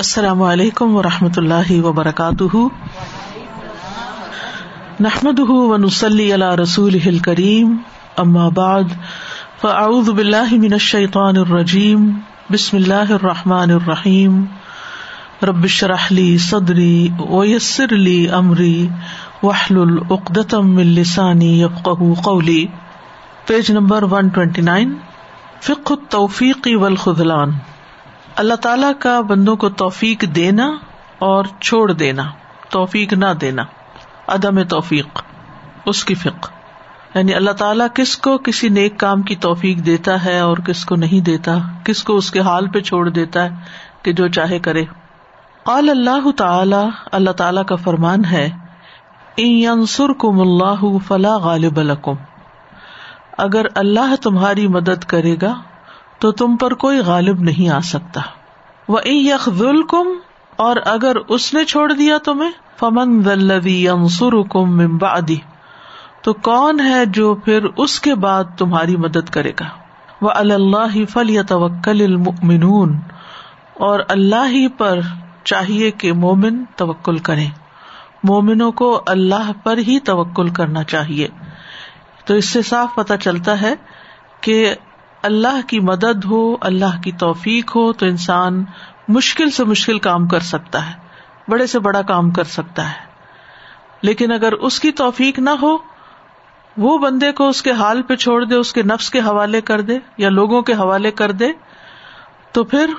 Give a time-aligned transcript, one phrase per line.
[0.00, 2.56] السلام علیکم و رحمۃ اللہ وبرکاتہ۔
[5.00, 7.76] نحمد ونسلی علی رسول کریم
[8.16, 8.82] اما بعد،
[9.60, 14.44] فاعوذ باللہ من الشیطان الرجیم، بسم اللہ الرحمٰن الرحیم۔
[15.42, 18.88] ربش رحلی صدری ویسر علی عمری
[19.42, 21.64] وحل العقدم السانی
[22.22, 22.66] قولی۔
[23.46, 24.94] Page number one twenty nine
[25.60, 25.92] فک
[26.74, 27.50] والخذلان۔
[28.36, 30.70] اللہ تعالی کا بندوں کو توفیق دینا
[31.18, 32.22] اور چھوڑ دینا،
[32.70, 33.62] توفیق نہ دینا،
[34.28, 35.22] عدم توفیق،
[35.86, 36.46] اس کی فک
[37.14, 40.96] یعنی اللہ تعالیٰ کس کو کسی نیک کام کی توفیق دیتا ہے اور کس کو
[40.96, 43.48] نہیں دیتا، کس کو اس کے حال پہ چھوڑ دیتا ہے
[44.02, 44.84] کہ جو چاہے کرے۔
[45.62, 48.50] قال اللہ تعالی اللہ تعالی کا فرمان ہے
[50.20, 52.14] کم اللہ فلاں غالب الکم
[53.38, 55.54] اگر اللہ تمہاری مدد کرے گا
[56.20, 58.20] تو تم پر کوئی غالب نہیں آ سکتا۔
[58.88, 59.48] وہ یخ
[59.88, 60.08] کم
[60.56, 65.36] اور اگر اس نے چھوڑ دیا تمہیں، فمن دلوی انسر کم ممبادی
[66.22, 69.64] تو کون ہے جو پھر اس کے بعد تمہاری مدد کرے گا؟
[70.22, 72.98] وہ اللہ فل یا توکل المنون
[73.74, 75.00] اور اللہ ہی پر
[75.44, 77.46] چاہیے کہ مومن توکل کرے۔
[78.24, 81.28] مومنوں کو اللہ پر ہی توکل کرنا چاہیے۔
[82.24, 83.74] تو اس سے صاف پتہ چلتا ہے
[84.40, 84.74] کہ
[85.22, 88.64] اللہ کی مدد ہو، اللہ کی توفیق ہو، تو انسان
[89.08, 90.94] مشکل سے مشکل کام کر سکتا ہے،
[91.48, 93.10] بڑے سے بڑا کام کر سکتا ہے۔
[94.02, 95.76] لیکن اگر اس کی توفیق نہ ہو،
[96.76, 99.80] وہ بندے کو اس کے حال پہ چھوڑ دے، اس کے نفس کے حوالے کر
[99.80, 101.48] دے یا لوگوں کے حوالے کر دے،
[102.52, 102.90] تو پھر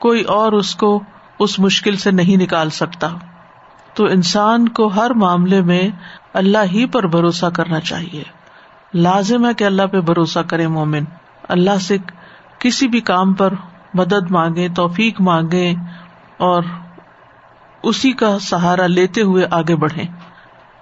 [0.00, 1.02] کوئی اور اس کو
[1.38, 3.08] اس مشکل سے نہیں نکال سکتا۔
[3.94, 5.90] تو انسان کو ہر معاملے میں
[6.32, 8.22] اللہ ہی پر بھروسہ کرنا چاہیے۔
[8.94, 11.04] لازم ہے کہ اللہ پہ بھروسہ کرے مومن۔
[11.48, 11.96] اللہ سے
[12.58, 13.54] کسی بھی کام پر
[13.94, 15.74] مدد مانگے توفیق مانگے
[16.36, 16.62] اور
[17.82, 20.02] اسی کا سہارا لیتے ہوئے آگے بڑھے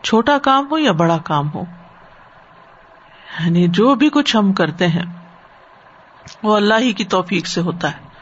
[0.02, 1.64] چھوٹا کام ہو یا بڑا کام ہو؟
[3.40, 5.04] یعنی جو بھی کچھ ہم کرتے ہیں،
[6.42, 8.12] وہ اللہ ہی کی توفیق سے ہوتا ہے۔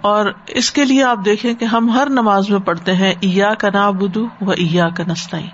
[0.00, 3.68] اور اس کے لیے آپ دیکھیں کہ ہم ہر نماز میں پڑھتے ہیں ایا کا
[3.74, 5.48] نا بدو و ایا کا نسطائی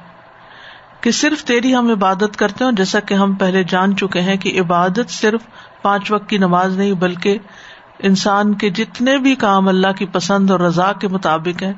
[1.00, 4.60] کہ صرف تیری ہم عبادت کرتے ہیں جیسا کہ ہم پہلے جان چکے ہیں کہ
[4.60, 5.40] عبادت صرف
[5.82, 7.38] پانچ وقت کی نماز نہیں، بلکہ
[7.98, 11.72] انسان کے جتنے بھی کام اللہ کی پسند اور رضا کے مطابق ہیں،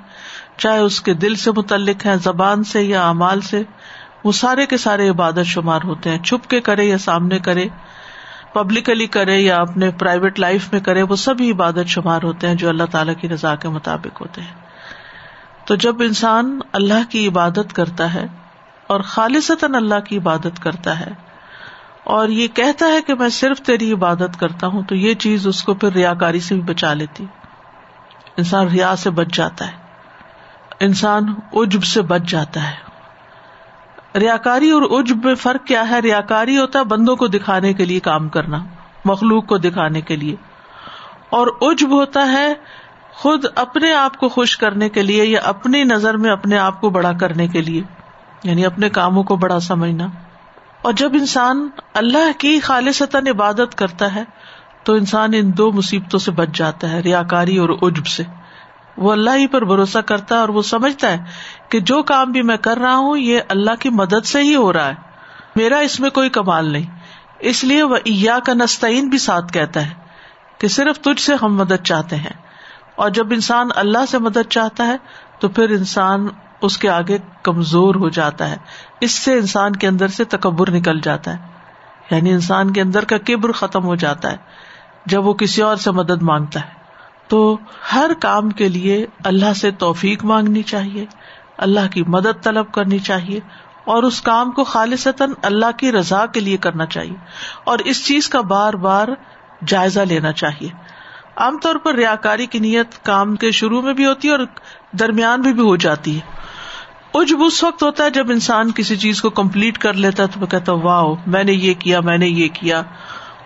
[0.57, 3.63] چاہے اس کے دل سے متعلق ہے زبان سے یا امال سے،
[4.25, 7.67] وہ سارے کے سارے عبادت شمار ہوتے ہیں۔ چھپ کے کرے یا سامنے کرے
[8.53, 12.69] پبلکلی کرے یا اپنے پرائیویٹ لائف میں کرے، وہ سبھی عبادت شمار ہوتے ہیں جو
[12.69, 14.65] اللہ تعالیٰ کی رضا کے مطابق ہوتے ہیں۔
[15.65, 18.27] تو جب انسان اللہ کی عبادت کرتا ہے
[18.87, 21.11] اور خالصتاً اللہ کی عبادت کرتا ہے
[22.05, 25.63] اور یہ کہتا ہے کہ میں صرف تیری عبادت کرتا ہوں تو یہ چیز اس
[25.63, 27.27] کو پھر ریا کاری سے بھی بچا لیتی۔
[28.37, 29.73] انسان ریا سے بچ جاتا ہے۔
[30.81, 32.95] انسان اجب سے بچ جاتا ہے۔
[34.19, 37.73] ریا کاری اور اجب میں فرق کیا ہے؟ ریا کاری ہوتا ہے بندوں کو دکھانے
[37.73, 38.65] کے لیے کام کرنا،
[39.05, 40.37] مخلوق کو دکھانے کے لیے۔
[41.31, 42.55] اور اجب ہوتا ہے
[43.13, 46.91] خود اپنے آپ کو خوش کرنے کے لیے یا اپنی نظر میں اپنے آپ کو
[46.91, 47.83] بڑا کرنے کے لیے
[48.45, 50.07] یعنی اپنے کاموں کو بڑا سمجھنا۔
[50.85, 54.25] اور جب انسان اللہ کی خالصتا عبادت کرتا ہے،
[54.85, 58.23] تو انسان ان دو مصیبتوں سے بچ جاتا ہے ریا کاری اور عجب سے۔
[58.97, 61.19] وہ اللہ ہی پر بھروسہ کرتا ہے اور وہ سمجھتا ہے
[61.69, 64.73] کہ جو کام بھی میں کر رہا ہوں، یہ اللہ کی مدد سے ہی ہو
[64.73, 64.95] رہا ہے۔
[65.57, 66.99] میرا اس میں کوئی کمال نہیں۔
[67.39, 69.95] اس لیے وہ ایا کا نستعین بھی ساتھ کہتا ہے
[70.59, 72.43] کہ صرف تجھ سے ہم مدد چاہتے ہیں۔
[72.97, 74.97] اور جب انسان اللہ سے مدد چاہتا ہے،
[75.39, 76.29] تو پھر انسان
[76.65, 78.57] اس کے آگے کمزور ہو جاتا ہے۔
[79.01, 81.49] اس سے انسان کے اندر سے تکبر نکل جاتا ہے۔
[82.11, 84.37] یعنی انسان کے اندر کا کبر ختم ہو جاتا ہے۔
[85.07, 86.85] جب وہ کسی اور سے مدد مانگتا ہے۔
[87.29, 87.59] تو
[87.95, 91.07] ہر کام کے لیے اللہ سے توفیق مانگنی چاہیے۔
[91.59, 93.41] اللہ کی مدد طلب کرنی چاہیے۔
[93.85, 97.17] اور اس کام کو خالصتاً اللہ کی رضا کے لیے کرنا چاہیے۔
[97.65, 99.09] اور اس چیز کا بار بار
[99.67, 100.69] جائزہ لینا چاہیے۔
[101.37, 104.47] عام طور پر ریا کاری کی نیت کام کے شروع میں بھی ہوتی ہے اور
[104.93, 106.44] درمیان بھی, بھی ہو جاتی ہے۔
[107.15, 110.41] اجب اس وقت ہوتا ہے جب انسان کسی چیز کو کمپلیٹ کر لیتا ہے تو
[110.41, 112.83] وہ کہتا واہ میں نے یہ کیا، میں نے یہ کیا،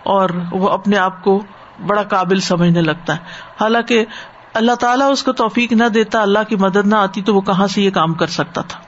[0.03, 1.43] اور وہ اپنے آپ کو
[1.87, 3.19] بڑا قابل سمجھنے لگتا ہے۔
[3.61, 4.05] حالانکہ
[4.53, 7.67] اللہ تعالیٰ اس کو توفیق نہ دیتا، اللہ کی مدد نہ آتی تو وہ کہاں
[7.67, 8.79] سے یہ کام کر سکتا تھا؟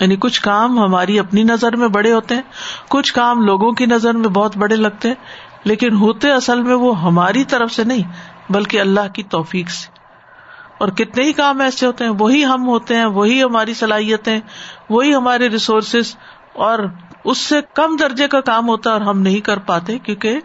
[0.00, 2.42] یعنی کچھ کام ہماری اپنی نظر میں بڑے ہوتے ہیں،
[2.88, 5.14] کچھ کام لوگوں کی نظر میں بہت بڑے لگتے ہیں،
[5.64, 8.02] لیکن ہوتے اصل میں وہ ہماری طرف سے نہیں،
[8.52, 9.99] بلکہ اللہ کی توفیق سے۔
[10.80, 14.38] اور کتنے ہی کام ایسے ہوتے ہیں، وہی ہم ہوتے ہیں، وہی ہماری صلاحیتیں،
[14.90, 16.16] وہی ہمارے ریسورسز
[16.52, 16.78] اور
[17.24, 20.38] اس سے کم درجے کا کام ہوتا ہے اور ہم نہیں کر پاتے کیونکہ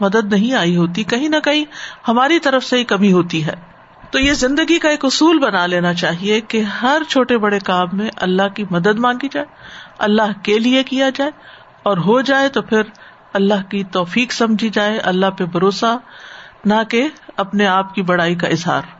[0.00, 1.64] مدد نہیں آئی ہوتی، کہیں نہ کہیں
[2.08, 3.54] ہماری طرف سے ہی کمی ہوتی ہے۔
[4.10, 8.10] تو یہ زندگی کا ایک اصول بنا لینا چاہیے کہ ہر چھوٹے بڑے کام میں
[8.16, 9.46] اللہ کی مدد مانگی جائے،
[9.98, 11.30] اللہ کے لیے کیا جائے،
[11.82, 12.82] اور ہو جائے تو پھر
[13.32, 15.96] اللہ کی توفیق سمجھی جائے، اللہ پہ بھروسہ،
[16.64, 18.99] نہ کہ اپنے آپ کی بڑائی کا اظہار۔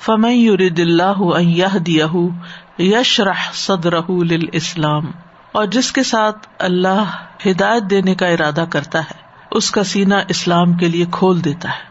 [0.00, 2.28] فمن يرد الله ان يهديه
[2.78, 5.04] يشرح صدره للاسلام
[5.52, 7.04] اور جس کے ساتھ اللہ
[7.46, 9.14] ہدایت دینے کا ارادہ کرتا ہے،
[9.50, 11.88] اس کا سینہ اسلام کے لیے کھول دیتا ہے۔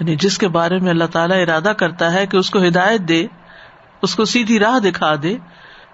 [0.00, 3.26] یعنی جس کے بارے میں اللہ تعالیٰ ارادہ کرتا ہے کہ اس کو ہدایت دے،
[4.02, 5.36] اس کو سیدھی راہ دکھا دے،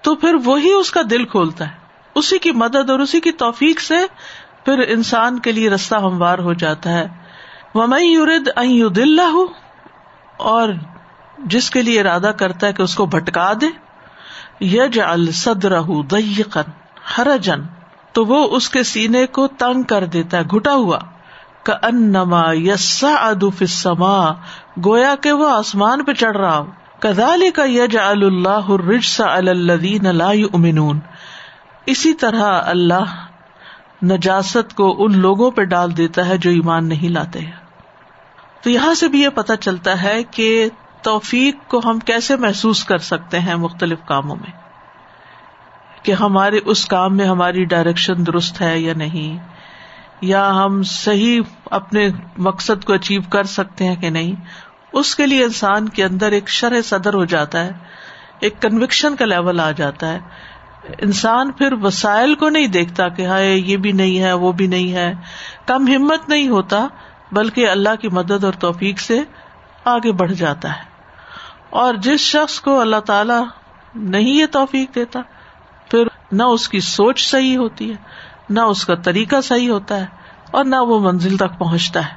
[0.02, 1.72] تو پھر وہی اس کا دل کھولتا ہے۔
[2.14, 3.94] اسی کی مدد اور اسی کی توفیق سے
[4.64, 7.06] پھر انسان کے لیے رستہ ہموار ہو جاتا ہے۔
[8.00, 8.48] یورد
[8.96, 9.20] دل
[10.36, 10.68] اور
[11.38, 13.66] جس کے لیے ارادہ کرتا ہے کہ اس کو بھٹکا دے
[14.64, 15.78] یج الصدر
[17.18, 17.60] ہر جن
[18.12, 20.98] تو وہ اس کے سینے کو تنگ کر دیتا ہے، گھٹا ہوا۔
[21.62, 24.32] کا انما یسا ادما
[24.84, 26.66] گویا کہ وہ آسمان پہ چڑھ رہا ہو۔
[26.98, 28.70] کدال کا یج اللہ
[29.18, 30.20] الدین
[30.54, 31.00] امنون
[31.86, 33.26] اسی طرح اللہ
[34.04, 37.40] نجاست کو ان لوگوں پہ ڈال دیتا ہے جو ایمان نہیں لاتے۔
[38.62, 40.68] تو یہاں سے بھی یہ پتا چلتا ہے کہ
[41.04, 44.50] توفیق کو ہم کیسے محسوس کر سکتے ہیں مختلف کاموں میں؟
[46.02, 49.48] کہ ہمارے اس کام میں ہماری ڈائریکشن درست ہے یا نہیں؟
[50.20, 51.40] یا ہم صحیح
[51.70, 52.08] اپنے
[52.38, 54.32] مقصد کو اچیو کر سکتے ہیں کہ نہیں؟
[54.92, 57.70] اس کے لیے انسان کے اندر ایک شرح صدر ہو جاتا ہے،
[58.40, 60.20] ایک کنوکشن کا لیول آ جاتا ہے۔
[60.98, 64.92] انسان پھر وسائل کو نہیں دیکھتا کہ ہائے، یہ بھی نہیں ہے، وہ بھی نہیں
[64.92, 65.14] ہے۔
[65.66, 66.86] کم ہمت نہیں ہوتا،
[67.32, 69.20] بلکہ اللہ کی مدد اور توفیق سے
[69.84, 70.93] آگے بڑھ جاتا ہے۔
[71.74, 73.44] اور جس شخص کو اللہ تعالی
[73.94, 75.20] نہیں یہ توفیق دیتا،
[75.90, 77.96] پھر نہ اس کی سوچ صحیح ہوتی ہے،
[78.48, 80.06] نہ اس کا طریقہ صحیح ہوتا ہے
[80.50, 82.14] اور نہ وہ منزل تک پہنچتا ہے۔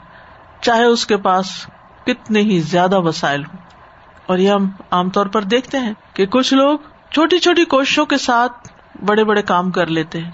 [0.61, 1.67] چاہے اس کے پاس
[2.05, 3.57] کتنے ہی زیادہ وسائل ہوں۔
[4.25, 6.79] اور یہ ہم عام طور پر دیکھتے ہیں کہ کچھ لوگ
[7.11, 8.69] چھوٹی چھوٹی کوششوں کے ساتھ
[9.05, 10.31] بڑے بڑے کام کر لیتے ہیں۔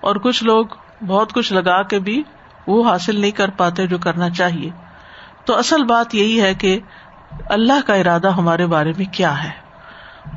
[0.00, 0.66] اور کچھ لوگ
[1.06, 2.22] بہت کچھ لگا کے بھی
[2.66, 4.70] وہ حاصل نہیں کر پاتے جو کرنا چاہیے۔
[5.44, 6.80] تو اصل بات یہی ہے کہ
[7.46, 9.50] اللہ کا ارادہ ہمارے بارے میں کیا ہے؟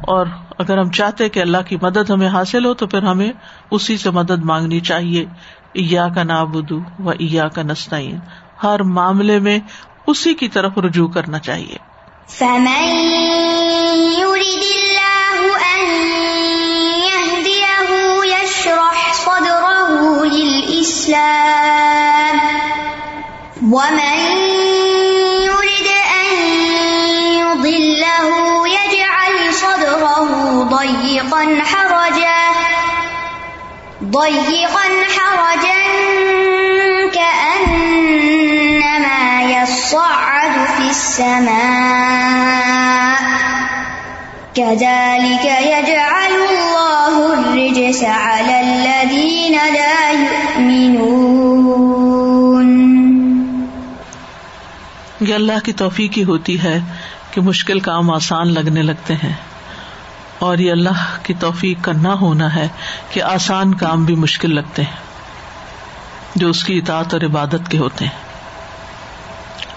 [0.08, 0.26] اور
[0.58, 3.32] اگر ہم چاہتے کہ اللہ کی مدد ہمیں حاصل ہو، تو پھر ہمیں
[3.72, 5.26] اسی سے مدد مانگنی چاہیے۔
[5.74, 8.20] ایا کا نابدو و ایا کا نسطین
[8.64, 9.60] ہر معاملے میں
[10.08, 11.78] اسی کی طرف رجوع کرنا چاہیے۔
[23.62, 24.91] ومن
[30.72, 32.52] ضيقا حرجا
[34.04, 35.82] ضيقا حرجا
[37.14, 37.92] كأنما
[39.42, 42.22] يصعد في السماء.
[44.54, 51.32] كذلك يجعل الله الرجس على الذين لا يؤمنون.
[55.20, 56.80] یہ اللہ کی توفیق ہی ہوتی ہے
[57.32, 59.51] کہ مشکل کام آسان لگنے لگتے ہیں۔
[60.42, 62.68] اور یہ اللہ کی توفیق کا نہ ہونا ہے
[63.10, 64.96] کہ آسان کام بھی مشکل لگتے ہیں،
[66.36, 68.32] جو اس کی اطاعت اور عبادت کے ہوتے ہیں۔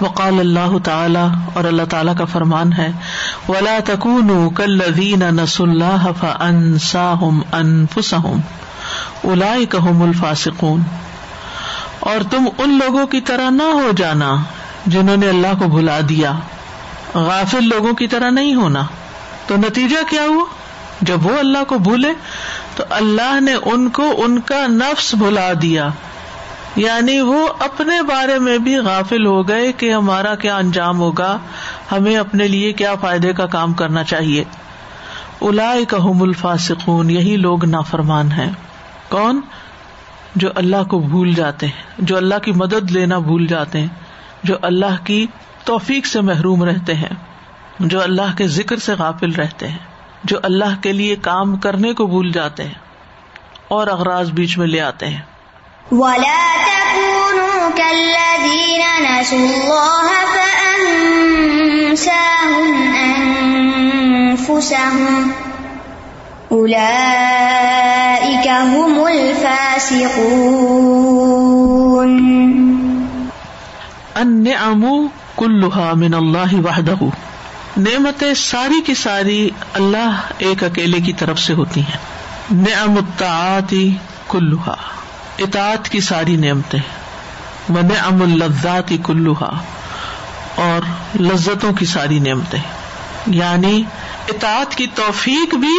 [0.00, 2.92] وقال اللہ تعالی اور اللہ تعالیٰ کا فرمان ہے،
[3.48, 4.80] ولا تکون کل
[5.30, 8.40] نس اللہ فنساہم انفسہم
[9.24, 10.82] اولئک هم الفاسقون۔
[12.00, 14.36] اور تم ان لوگوں کی طرح نہ ہو جانا
[14.86, 16.32] جنہوں نے اللہ کو بھلا دیا۔
[17.14, 18.82] غافل لوگوں کی طرح نہیں ہونا۔
[19.46, 20.44] تو نتیجہ کیا ہوا؟
[21.00, 22.08] جب وہ اللہ کو بھولے
[22.76, 25.88] تو اللہ نے ان کو ان کا نفس بھلا دیا۔
[26.76, 31.38] یعنی وہ اپنے بارے میں بھی غافل ہو گئے کہ ہمارا کیا انجام ہوگا،
[31.92, 34.44] ہمیں اپنے لیے کیا فائدے کا کام کرنا چاہیے۔
[35.40, 38.52] الا کام الفاسقون، یہی لوگ نافرمان ہیں۔
[39.08, 39.40] کون؟
[40.36, 43.88] جو اللہ کو بھول جاتے ہیں، جو اللہ کی مدد لینا بھول جاتے ہیں،
[44.44, 45.26] جو اللہ کی
[45.64, 47.33] توفیق سے محروم رہتے ہیں۔
[47.78, 49.78] جو اللہ کے ذکر سے غافل رہتے ہیں
[50.24, 52.74] جو اللہ کے لیے کام کرنے کو بھول جاتے ہیں
[53.68, 55.20] اور اغراض بیچ میں لے آتے ہیں۔
[55.92, 56.44] وَلَا
[64.34, 65.32] أنفسهم
[66.50, 70.14] أولئك هم الفاسقون
[74.16, 76.96] النعم كلها من اللہ وحدہ
[77.76, 81.96] نعمتیں ساری کی ساری اللہ ایک اکیلے کی طرف سے ہوتی ہیں۔
[82.50, 83.74] نعم الطاعات
[84.28, 84.74] کلوہا
[85.38, 86.80] اطاعت کی ساری نعمتیں۔
[87.68, 89.58] و نعم اللذات کلوہا
[90.54, 90.80] اور
[91.20, 92.60] لذتوں کی ساری نعمتیں۔
[93.26, 93.82] یعنی
[94.28, 95.78] اطاعت کی توفیق بھی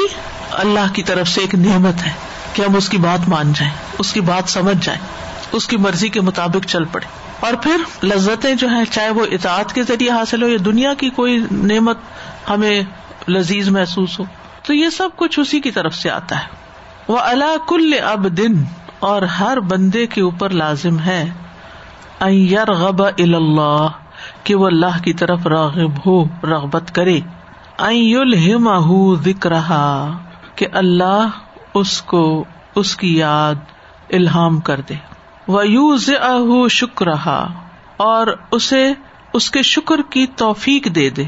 [0.51, 2.11] اللہ کی طرف سے ایک نعمت ہے
[2.53, 5.01] کہ ہم اس کی بات مان جائیں، اس کی بات سمجھ جائیں،
[5.51, 9.73] اس کی مرضی کے مطابق چل پڑے۔ اور پھر لذتیں جو ہیں، چاہے وہ اطاعت
[9.73, 11.97] کے ذریعے حاصل ہو یا دنیا کی کوئی نعمت
[12.49, 12.81] ہمیں
[13.29, 14.25] لذیذ محسوس ہو۔
[14.65, 16.47] تو یہ سب کچھ اسی کی طرف سے آتا ہے۔
[17.07, 18.63] وہ اللہ کل اب دن
[18.99, 21.31] اور ہر بندے کے اوپر لازم ہے
[22.67, 23.87] غب اللہ
[24.43, 27.19] کہ وہ اللہ کی طرف راغب ہو، رغبت کرے۔
[29.15, 29.51] ذکر
[30.55, 31.27] کہ اللہ
[31.73, 32.43] اس کو،
[32.75, 33.55] اس کی یاد
[34.09, 35.14] الہام کر دے۔
[35.47, 37.07] وہ شکر
[37.97, 38.93] اور اسے
[39.33, 41.23] اس کے شکر کی توفیق دے دے۔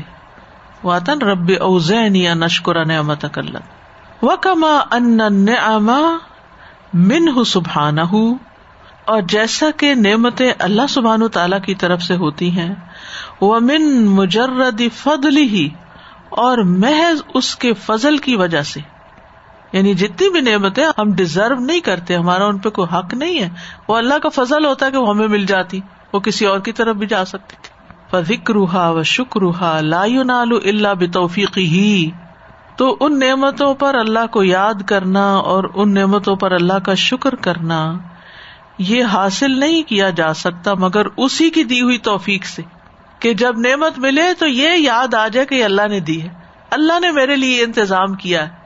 [0.84, 5.20] وطن رب اوزین یا نشکر نعمت کلت و کما ان
[6.94, 12.76] من سبحان اور جیسا کہ نعمتیں اللہ سبحان تعالی کی طرف سے ہوتی ہیں
[13.42, 15.70] وہ من مجرد فضل ہی
[16.30, 18.80] اور محض اس کے فضل کی وجہ سے۔
[19.78, 23.50] یعنی جتنی بھی نعمتیں ہم ڈیزرو نہیں کرتے، ہمارا ان پہ کوئی حق نہیں ہے۔
[23.88, 25.80] وہ اللہ کا فضل ہوتا ہے کہ وہ ہمیں مل جاتی۔
[26.14, 27.78] وہ کسی اور کی طرف بھی جا سکتی تھی۔
[28.22, 29.42] ذکر و شکر
[29.82, 32.10] لا نالو اللہ بتوفیقی ہی
[32.78, 37.36] تو ان نعمتوں پر اللہ کو یاد کرنا اور ان نعمتوں پر اللہ کا شکر
[37.36, 37.94] کرنا،
[38.78, 42.62] یہ حاصل نہیں کیا جا سکتا، مگر اسی کی دی ہوئی توفیق سے۔
[43.20, 46.30] کہ جب نعمت ملے تو یہ یاد آ جائے کہ اللہ نے دی ہے۔
[46.72, 48.57] اللہ نے میرے لیے انتظام کیا ہے۔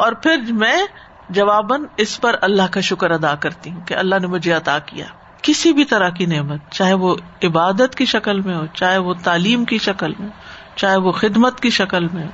[0.00, 0.82] اور پھر میں
[1.30, 5.04] جواباً اس پر اللہ کا شکر ادا کرتی ہوں کہ اللہ نے مجھے عطا کیا۔
[5.42, 9.64] کسی بھی طرح کی نعمت، چاہے وہ عبادت کی شکل میں ہو، چاہے وہ تعلیم
[9.64, 10.28] کی شکل میں
[10.76, 12.28] چاہے وہ خدمت کی شکل میں ہو،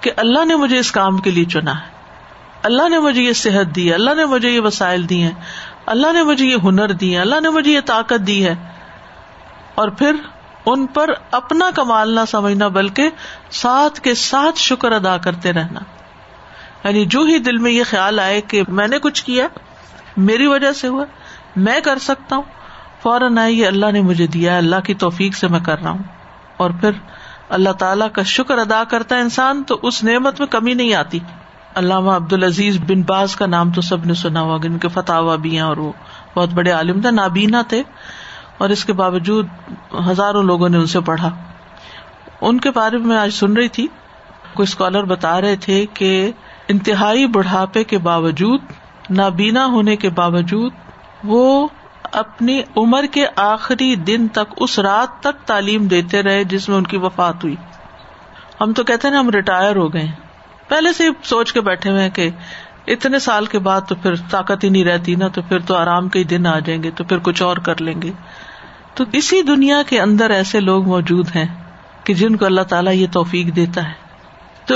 [0.00, 1.86] کہ اللہ نے مجھے اس کام کے لیے چنا ہے۔
[2.62, 5.34] اللہ نے مجھے یہ صحت دی ہے، اللہ نے مجھے یہ وسائل دی ہیں۔
[5.86, 8.54] اللہ نے مجھے یہ ہنر دی ہے، اللہ نے مجھے یہ طاقت دی ہے۔
[9.74, 10.12] اور پھر
[10.66, 13.10] ان پر اپنا کمال نہ سمجھنا، بلکہ
[13.50, 15.80] ساتھ کے ساتھ شکر ادا کرتے رہنا۔
[16.84, 19.46] یعنی جو ہی دل میں یہ خیال آئے کہ میں نے کچھ کیا،
[20.16, 21.04] میری وجہ سے ہوا،
[21.56, 22.42] میں کر سکتا ہوں،
[23.02, 26.02] فوراً آئے یہ اللہ نے مجھے دیا اللہ کی توفیق سے میں کر رہا ہوں۔
[26.56, 26.90] اور پھر
[27.48, 31.18] اللہ تعالیٰ کا شکر ادا کرتا ہے انسان تو اس نعمت میں کمی نہیں آتی۔
[31.74, 35.36] علامہ عبد العزیز بن باز کا نام تو سب نے سنا ہوا ان کے فتح
[35.40, 35.92] بھی ہیں اور وہ
[36.34, 37.82] بہت بڑے عالم تھے، نابینا تھے۔
[38.58, 39.46] اور اس کے باوجود
[40.10, 41.30] ہزاروں لوگوں نے ان سے پڑھا۔
[42.40, 43.86] ان کے بارے میں آج سن رہی تھی،
[44.54, 46.32] کوئی اسکالر بتا رہے تھے کہ
[46.70, 48.60] انتہائی بڑھاپے کے باوجود،
[49.10, 50.72] نابینا ہونے کے باوجود،
[51.24, 51.68] وہ
[52.02, 56.84] اپنی عمر کے آخری دن تک اس رات تک تعلیم دیتے رہے جس میں ان
[56.84, 57.56] کی وفات ہوئی۔
[58.60, 60.06] ہم تو کہتے نا ہم ریٹائر ہو گئے
[60.68, 62.30] پہلے سے سوچ کے بیٹھے ہوئے کہ
[62.86, 66.08] اتنے سال کے بعد تو پھر طاقت ہی نہیں رہتی نا، تو پھر تو آرام
[66.08, 68.12] کے دن آ جائیں گے، تو پھر کچھ اور کر لیں گے۔
[68.94, 71.46] تو اسی دنیا کے اندر ایسے لوگ موجود ہیں
[72.04, 73.92] کہ جن کو اللہ تعالیٰ یہ توفیق دیتا ہے۔
[74.66, 74.74] تو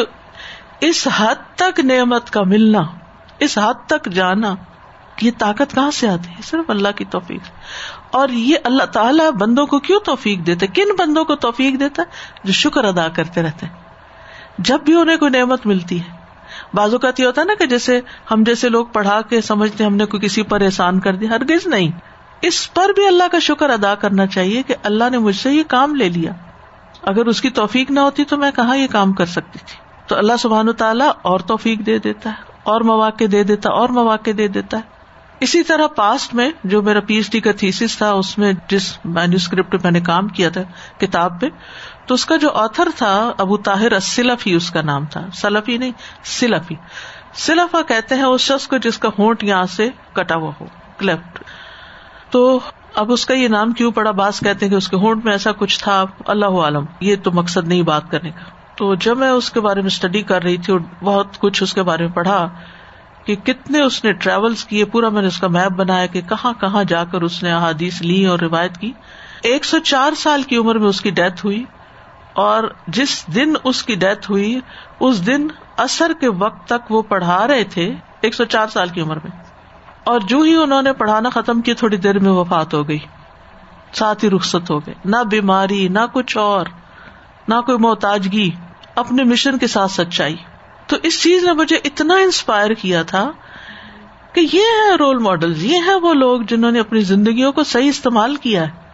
[0.80, 2.80] اس حد تک نعمت کا ملنا،
[3.38, 4.54] اس حد تک جانا،
[5.22, 7.40] یہ طاقت کہاں سے آتی ہے؟ صرف اللہ کی توفیق۔
[8.10, 12.06] اور یہ اللہ تعالیٰ بندوں کو کیوں توفیق دیتے کن بندوں کو توفیق دیتا ہے؟
[12.44, 13.66] جو شکر ادا کرتے رہتے
[14.58, 16.16] جب بھی انہیں کوئی نعمت ملتی ہے۔
[16.74, 18.00] بازو کا یہ ہوتا ہے نا کہ جیسے
[18.30, 21.66] ہم جیسے لوگ پڑھا کے سمجھتے ہم نے کوئی کسی پر احسان کر دیا، ہرگز
[21.66, 21.90] نہیں۔
[22.40, 25.62] اس پر بھی اللہ کا شکر ادا کرنا چاہیے کہ اللہ نے مجھ سے یہ
[25.68, 26.32] کام لے لیا۔
[27.02, 30.16] اگر اس کی توفیق نہ ہوتی تو میں کہاں یہ کام کر سکتی تھی؟ تو
[30.16, 34.48] اللہ سبحان تعالیٰ اور توفیق دے دیتا ہے، اور مواقع دے دیتا، اور مواقع دے
[34.48, 34.82] دیتا ہے۔
[35.40, 38.98] اسی طرح پاسٹ میں جو میرا پی ایچ ڈی کا تھیسس تھا، اس میں جس
[39.04, 40.62] مینوسکرپٹ میں نے کام کیا تھا،
[41.00, 41.46] کتاب پہ،
[42.06, 45.92] تو اس کا جو آتھر تھا، ابو طاہر سلفی اس کا نام تھا۔ سلفی نہیں،
[46.24, 46.74] سلفی۔
[47.34, 50.66] سلفا کہتے ہیں اس شخص کو جس کا ہونٹ یہاں سے کٹا ہوا ہو
[50.98, 51.38] کلیفٹ
[52.30, 52.60] تو
[52.94, 55.32] اب اس کا یہ نام کیوں پڑا؟ باس کہتے ہیں کہ اس کے ہونٹ میں
[55.32, 59.30] ایسا کچھ تھا۔ اللہ عالم یہ تو مقصد نہیں بات کرنے کا۔ تو جب میں
[59.30, 62.12] اس کے بارے میں اسٹڈی کر رہی تھی اور بہت کچھ اس کے بارے میں
[62.12, 62.48] پڑھا
[63.24, 66.52] کہ کتنے اس نے ٹریولس کیے، پورا میں نے اس کا میپ بنایا کہ کہاں
[66.60, 68.92] کہاں جا کر اس نے احادیث لی اور روایت کی۔
[69.42, 71.64] ایک سو چار سال کی عمر میں اس کی ڈیتھ ہوئی
[72.32, 74.60] اور جس دن اس کی ڈیتھ ہوئی،
[75.00, 79.00] اس دن اثر کے وقت تک وہ پڑھا رہے تھے ایک سو چار سال کی
[79.00, 79.30] عمر میں۔
[80.04, 82.98] اور جو ہی انہوں نے پڑھانا ختم کیا، تھوڑی دیر میں وفات ہو گئی۔
[83.92, 86.66] ساتھ ہی رخصت ہو گئے۔ نہ بیماری، نہ کچھ اور،
[87.48, 88.50] نہ کوئی محتاجگی۔
[88.94, 90.36] اپنے مشن کے ساتھ سچائی۔
[90.86, 93.32] تو اس چیز نے مجھے اتنا انسپائر کیا تھا
[94.32, 97.88] کہ یہ ہے رول ماڈل یہ ہے وہ لوگ جنہوں نے اپنی زندگیوں کو صحیح
[97.88, 98.84] استعمال کیا ہے۔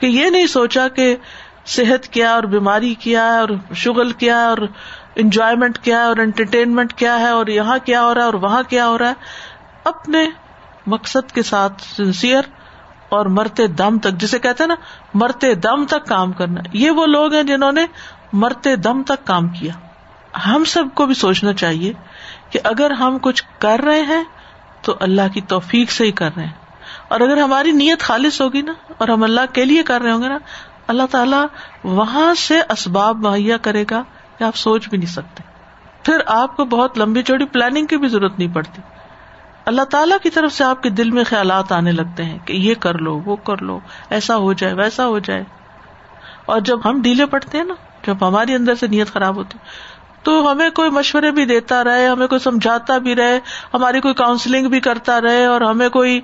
[0.00, 1.16] کہ یہ نہیں سوچا کہ
[1.66, 4.58] صحت کیا اور بیماری کیا ہے اور شغل کیا ہے اور
[5.14, 8.62] انجوائےمنٹ کیا ہے اور انٹرٹینمنٹ کیا ہے اور یہاں کیا ہو رہا ہے اور وہاں
[8.68, 9.14] کیا ہو رہا ہے۔
[9.84, 10.30] اپنے
[10.86, 12.42] مقصد کے ساتھ سنسیئر
[13.08, 14.74] اور مرتے دم تک، جسے کہتے ہیں نا،
[15.14, 17.86] مرتے دم تک کام کرنا۔ یہ وہ لوگ ہیں جنہوں نے
[18.32, 19.72] مرتے دم تک کام کیا۔
[20.46, 21.92] ہم سب کو بھی سوچنا چاہیے
[22.50, 24.24] کہ اگر ہم کچھ کر رہے ہیں
[24.82, 26.52] تو اللہ کی توفیق سے ہی کر رہے ہیں۔
[27.08, 30.22] اور اگر ہماری نیت خالص ہوگی نا اور ہم اللہ کے لیے کر رہے ہوں
[30.22, 30.38] گے نا،
[30.86, 31.46] اللہ تعالیٰ
[31.84, 34.02] وہاں سے اسباب مہیا کرے گا
[34.38, 35.42] کہ آپ سوچ بھی نہیں سکتے۔
[36.02, 38.82] پھر آپ کو بہت لمبی چوڑی پلاننگ کی بھی ضرورت نہیں پڑتی۔
[39.64, 42.74] اللہ تعالیٰ کی طرف سے آپ کے دل میں خیالات آنے لگتے ہیں کہ یہ
[42.74, 45.44] کر لو، وہ کر لو، ایسا ہو جائے، ویسا ہو جائے۔
[46.46, 47.74] اور جب ہم ڈھیلے پڑتے ہیں نا
[48.06, 49.58] جب ہماری اندر سے نیت خراب ہوتی
[50.22, 53.40] تو ہمیں کوئی مشورے بھی دیتا رہے، ہمیں کوئی سمجھاتا بھی رہے،
[53.74, 56.20] ہماری کوئی کاؤنسلنگ بھی کرتا رہے اور ہمیں کوئی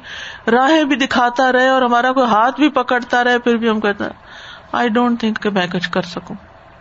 [0.52, 4.04] راہیں بھی دکھاتا رہے اور ہمارا کوئی ہاتھ بھی پکڑتا رہے، پھر بھی ہم کہتے
[4.72, 6.36] آئی ڈونٹ تھنک کہ میں کچھ کر سکوں۔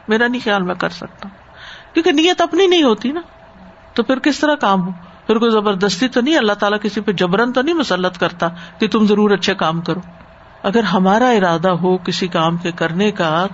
[0.08, 1.30] میرا نہیں خیال میں کر سکتا۔
[1.94, 3.22] کیونکہ نیت اپنی نہیں ہوتی نا۔
[3.94, 4.92] تو پھر کس طرح کام ہو؟
[5.28, 8.48] پھر کوئی زبردستی تو نہیں، اللہ تعالیٰ کسی پہ جبرن تو نہیں مسلط کرتا
[8.80, 10.00] کہ تم ضرور اچھے کام کرو۔
[10.64, 13.48] اگر ہمارا ارادہ ہو کسی کام کے کرنے کا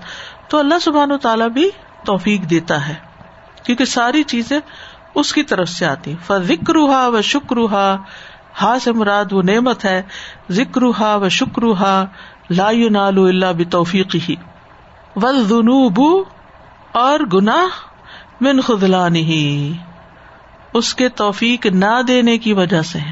[0.52, 1.70] تو اللہ سبحان و تعالیٰ بھی
[2.06, 2.94] توفیق دیتا ہے۔
[3.64, 4.60] کیونکہ ساری چیزیں
[5.16, 7.58] اس کی طرف سے آتی ذکر و شکر
[8.62, 10.02] ہا سے مراد وہ نعمت ہے۔
[10.50, 11.62] ذکر و شکر
[12.50, 14.36] لا نالو اللہ بتوفیق ہی
[16.92, 17.68] اور گناہ
[18.42, 19.84] من خدلا نہیں
[20.74, 23.12] اس کے توفیق نہ دینے کی وجہ سے ہے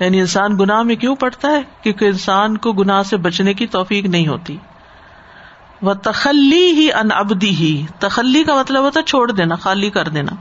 [0.00, 4.06] یعنی انسان گناہ میں کیوں پڑتا ہے؟ کیونکہ انسان کو گناہ سے بچنے کی توفیق
[4.06, 4.56] نہیں ہوتی۔
[5.82, 10.08] وہ تخلی ہی ان ابدی ہی۔ تخلی کا مطلب ہوتا ہے چھوڑ دینا، خالی کر
[10.08, 10.34] دینا۔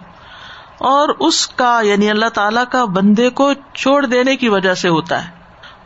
[0.77, 5.25] اور اس کا یعنی اللہ تعالی کا بندے کو چھوڑ دینے کی وجہ سے ہوتا
[5.25, 5.31] ہے۔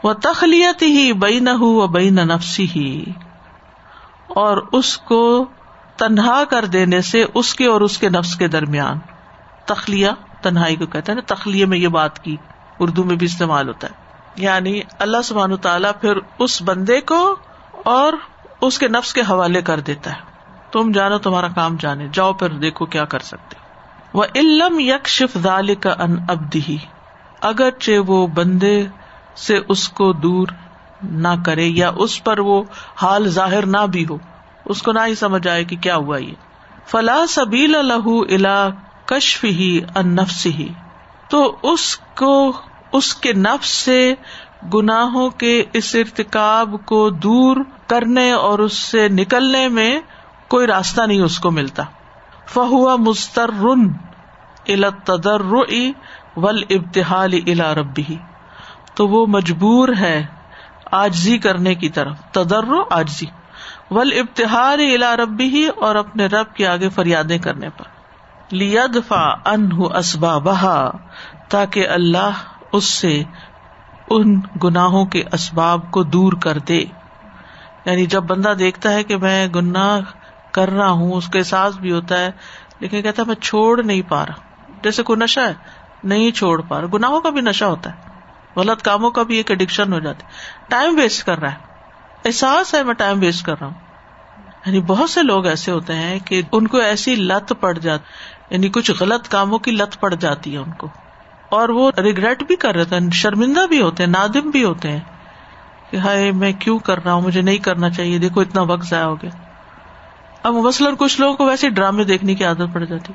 [0.04, 3.04] وہ تخلیت ہی بئی نہ ہو بئی نہ نفسی ہی۔
[4.28, 5.46] اور اس کو
[5.98, 9.00] تنہا کر دینے سے اس کے اور اس کے نفس کے درمیان۔
[9.66, 10.10] تخلیہ،
[10.42, 12.36] تنہائی کو کہتے ہیں نا تخلیے میں یہ بات کی،
[12.80, 13.94] اردو میں بھی استعمال ہوتا ہے۔
[14.36, 17.36] یعنی اللہ سبحان تعالیٰ پھر اس بندے کو
[17.84, 18.14] اور
[18.66, 20.22] اس کے نفس کے حوالے کر دیتا ہے۔
[20.72, 23.56] تم جانو تمہارا کام جانے، جاؤ پھر دیکھو کیا کر سکتے۔
[24.14, 26.78] وہ علم یک شف دال کا ان ابدی
[27.42, 28.86] اگرچہ وہ بندے
[29.36, 30.48] سے اس کو دور
[31.04, 32.64] نہ کرے یا اس پر وہ
[33.02, 34.18] حال ظاہر نہ بھی ہو،
[34.66, 36.34] اس کو نہ ہی سمجھ آئے کہ کیا ہوا یہ۔
[36.86, 38.70] فلاح سبیل الح الا
[39.06, 40.68] کشف ہی ان نفس ہی
[41.30, 42.52] تو اس کو،
[42.92, 44.14] اس کے نفس سے
[44.74, 50.00] گناہوں کے اس ارتکاب کو دور کرنے اور اس سے نکلنے میں
[50.48, 51.84] کوئی راستہ نہیں اس کو ملتا۔
[52.46, 53.52] فہو مستر
[55.06, 55.42] تدر
[56.36, 58.16] ول ابتحال الا ربی
[58.94, 60.26] تو وہ مجبور ہے
[60.92, 63.26] آجزی کرنے کی طرف تدر آجزی
[63.92, 67.86] ول ابتحال الا ربی ہی اور اپنے رب کے آگے فریادیں کرنے پر۔
[68.52, 70.92] لیدفع عنہ اسبابہا،
[71.50, 72.30] تاکہ اللہ
[72.72, 73.24] اس سے
[74.10, 76.86] ان گناہوں کے اسباب کو دور کر دے۔
[77.86, 80.00] یعنی جب بندہ دیکھتا ہے کہ میں گناہ
[80.52, 82.32] کر رہا ہوں، اس کے احساس بھی ہوتا ہے،
[82.80, 84.34] لیکن کہتا ہے میں چھوڑ نہیں پا رہا۔
[84.84, 85.54] جیسے کوئی نشہ ہے،
[86.04, 88.14] نہیں چھوڑ پا رہا۔ گناہوں کا بھی نشہ ہوتا ہے۔
[88.56, 90.24] غلط کاموں کا بھی ایک اڈکشن ہو جاتی
[90.70, 91.58] ٹائم ویسٹ کر رہا ہے۔
[92.26, 93.74] احساس ہے میں ٹائم ویسٹ کر رہا ہوں۔
[94.66, 98.04] یعنی بہت سے لوگ ایسے ہوتے ہیں کہ ان کو ایسی لت پڑ جاتی
[98.50, 100.88] یعنی کچھ غلط کاموں کی لت پڑ جاتی ہے ان کو۔
[101.50, 105.00] اور وہ ریگریٹ بھی کر رہے تھے شرمندہ بھی ہوتے ہیں، نادم بھی ہوتے ہیں۔
[105.94, 109.04] کہ ہائے میں کیوں کر رہا ہوں؟ مجھے نہیں کرنا چاہیے۔ دیکھو، اتنا وقت ضائع
[109.04, 109.30] ہو گیا۔
[110.44, 113.14] اب مثلاً کچھ لوگوں کو ویسے ڈرامے دیکھنے کی عادت پڑ جاتی۔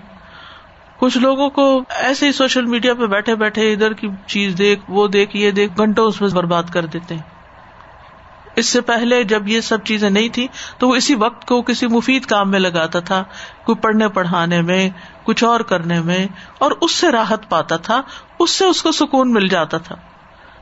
[0.99, 5.09] کچھ لوگوں کو ایسے ہی سوشل میڈیا پہ بیٹھے بیٹھے ادھر کی چیز دیکھ، وہ
[5.09, 7.23] دیکھ، یہ دیکھ، گھنٹوں اس میں برباد کر دیتے ہیں۔
[8.57, 10.47] اس سے پہلے جب یہ سب چیزیں نہیں تھی
[10.79, 13.25] تو وہ اسی وقت کو کسی مفید کام میں لگاتا تھا،
[13.65, 14.91] کوئی پڑھنے پڑھانے میں،
[15.23, 16.27] کچھ اور کرنے میں،
[16.59, 18.03] اور اس سے راحت پاتا تھا،
[18.41, 19.97] اس سے اس کو سکون مل جاتا تھا۔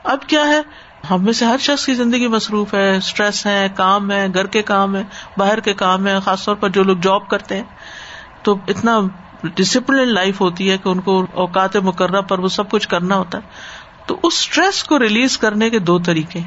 [0.05, 0.61] اب کیا ہے؟
[1.11, 4.63] ہم میں سے ہر شخص کی زندگی مصروف ہے اسٹریس ہے، کام ہے، گھر کے
[4.63, 5.03] کام ہے،
[5.39, 7.63] باہر کے کام ہے، خاص طور پر جو لوگ جاب کرتے ہیں۔
[8.43, 9.01] تو اتنا
[9.55, 13.39] ڈسپلن لائف ہوتی ہے کہ ان کو اوقات مقررہ پر وہ سب کچھ کرنا ہوتا
[13.39, 13.43] ہے۔
[14.07, 16.41] تو اس اسٹریس کو ریلیز کرنے کے دو طریقے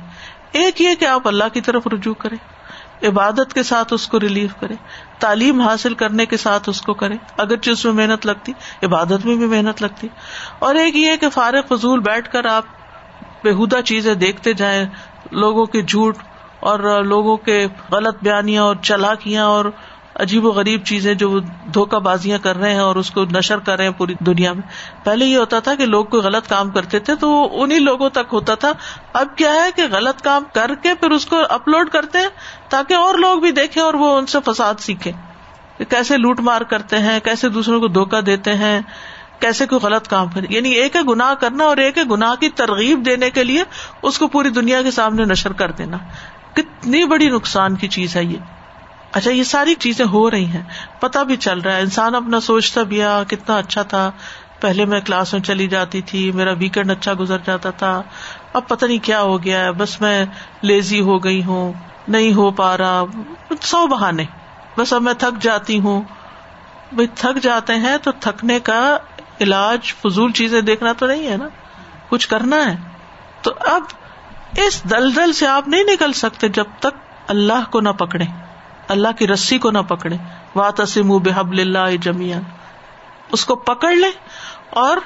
[0.52, 2.38] ایک یہ کہ آپ اللہ کی طرف رجوع کریں،
[3.08, 4.74] عبادت کے ساتھ اس کو ریلیف کرے
[5.20, 8.52] تعلیم حاصل کرنے کے ساتھ اس کو کرے اگرچہ اس میں محنت لگتی،
[8.84, 10.08] عبادت میں بھی محنت لگتی۔
[10.60, 12.64] اور ایک یہ کہ فارغ فضول بیٹھ کر آپ
[13.44, 14.86] بےحدہ چیزیں دیکھتے جائیں،
[15.32, 16.18] لوگوں کے جھوٹ
[16.60, 19.66] اور لوگوں کے غلط بیانیاں اور چلاکیاں اور
[20.16, 21.40] عجیب و غریب چیزیں جو
[21.74, 24.62] دھوکہ بازیاں کر رہے ہیں اور اس کو نشر کر رہے ہیں پوری دنیا میں۔
[25.06, 28.34] پہلے یہ ہوتا تھا کہ لوگ کوئی غلط کام کرتے تھے تو انہیں لوگوں تک
[28.34, 28.72] ہوتا تھا۔
[29.14, 32.30] اب کیا ہے کہ غلط کام کر کے پھر اس کو اپلوڈ کرتے ہیں
[32.70, 35.14] تاکہ اور لوگ بھی دیکھیں اور وہ ان سے فساد سیکھیں۔
[35.78, 38.82] کہ کیسے لوٹ مار کرتے ہیں، کیسے دوسروں کو دھوکا دیتے ہیں۔
[39.40, 42.50] کیسے کوئی غلط کام کرے؟ یعنی ایک ہے گناہ کرنا اور ایک ہے گناہ کی
[42.50, 43.64] ترغیب دینے کے لیے
[44.02, 45.98] اس کو پوری دنیا کے سامنے نشر کر دینا۔
[46.54, 48.38] کتنی بڑی نقصان کی چیز ہے یہ۔
[49.12, 50.64] اچھا یہ ساری چیزیں ہو رہی ہیں
[51.00, 54.12] پتا بھی چل رہا ہے۔ انسان اپنا سوچتا بھی کتنا اچھا تھا۔
[54.60, 58.02] پہلے میں کلاس میں چلی جاتی تھی، میرا ویکینڈ اچھا گزر جاتا تھا۔
[58.54, 60.26] اب پتہ نہیں کیا ہو گیا ہے۔ بس میں
[60.62, 61.74] لیزی ہو گئی ہوں،
[62.08, 63.04] نہیں ہو پا رہا۔
[63.62, 64.24] سو بہانے۔
[64.78, 66.02] بس اب میں تھک جاتی ہوں۔
[66.94, 68.98] بھائی تھک جاتے ہیں تو تھکنے کا
[69.42, 71.48] علاج فضول چیزیں دیکھنا تو نہیں ہے نا،
[72.10, 72.76] کچھ کرنا ہے۔
[73.42, 73.84] تو اب
[74.58, 78.26] اس دل دل سے آپ نہیں نکل سکتے جب تک اللہ کو نہ پکڑے،
[78.88, 80.16] اللہ کی رسی کو نہ پکڑے۔
[80.56, 82.40] وا تسیم بحب اللہ جمیا
[83.32, 84.10] اس کو پکڑ لے
[84.70, 84.98] اور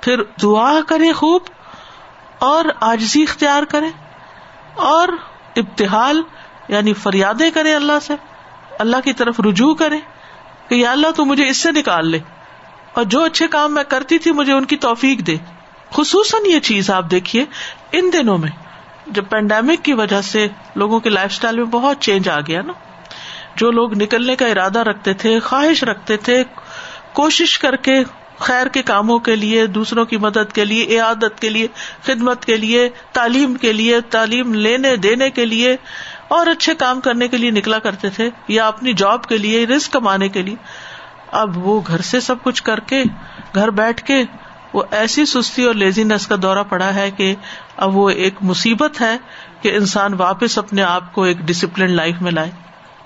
[0.00, 1.42] پھر دعا کرے خوب
[2.38, 3.86] اور آجزی اختیار کرے
[4.74, 5.08] اور
[5.56, 6.22] ابتحال
[6.68, 8.14] یعنی فریادیں کرے اللہ سے۔
[8.78, 9.98] اللہ کی طرف رجوع کرے
[10.68, 12.18] کہ یا اللہ تو مجھے اس سے نکال لے۔
[12.94, 15.36] اور جو اچھے کام میں کرتی تھی مجھے ان کی توفیق دے۔
[15.90, 17.44] خصوصاً یہ چیز آپ دیکھیے،
[17.92, 18.50] ان دنوں میں
[19.06, 22.72] جب پینڈیمک کی وجہ سے لوگوں کے لائف اسٹائل میں بہت چینج آ گیا نا۔
[23.56, 26.44] جو لوگ نکلنے کا ارادہ رکھتے تھے، خواہش رکھتے تھے،
[27.12, 28.04] کوشش کر کے
[28.38, 31.66] خیر کے کاموں کے لیے، دوسروں کی مدد کے لیے، عیادت کے لیے،
[32.02, 35.76] خدمت کے لیے، تعلیم کے لیے، تعلیم لینے، دینے کے لیے
[36.28, 39.92] اور اچھے کام کرنے کے لیے نکلا کرتے تھے یا اپنی جاب کے لیے رسک
[39.92, 40.56] کمانے کے لیے۔
[41.34, 43.02] اب وہ گھر سے سب کچھ کر کے،
[43.54, 44.24] گھر بیٹھ کے
[44.72, 47.34] وہ ایسی سستی اور لیزینس کا دورہ پڑا ہے کہ
[47.76, 49.16] اب وہ ایک مصیبت ہے
[49.60, 52.50] کہ انسان واپس اپنے آپ کو ایک ڈسپلن لائف میں لائے۔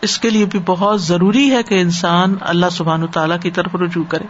[0.03, 4.05] اس کے لیے بھی بہت ضروری ہے کہ انسان اللہ سبحان تعالیٰ کی طرف رجوع
[4.09, 4.25] کرے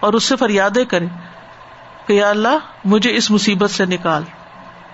[0.00, 1.06] اور اس سے فریادیں کرے
[2.06, 4.22] کہ یا اللہ مجھے اس مصیبت سے نکال۔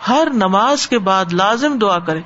[0.09, 2.21] ہر نماز کے بعد لازم دعا کرے۔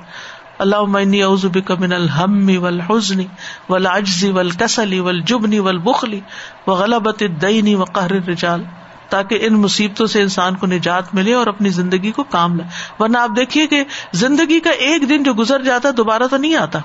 [0.61, 3.21] اللہ عمنی بک من الحم والحزن
[3.69, 6.19] والعجز والکسل والجبن والبخل
[6.67, 8.63] وغلبت الدین وقہر الرجال
[9.09, 12.63] تاکہ ان مصیبتوں سے انسان کو نجات ملے اور اپنی زندگی کو کام لے۔
[12.99, 16.79] ورنہ آپ دیکھیے کہ زندگی کا ایک دن جو گزر جاتا دوبارہ تو نہیں آتا۔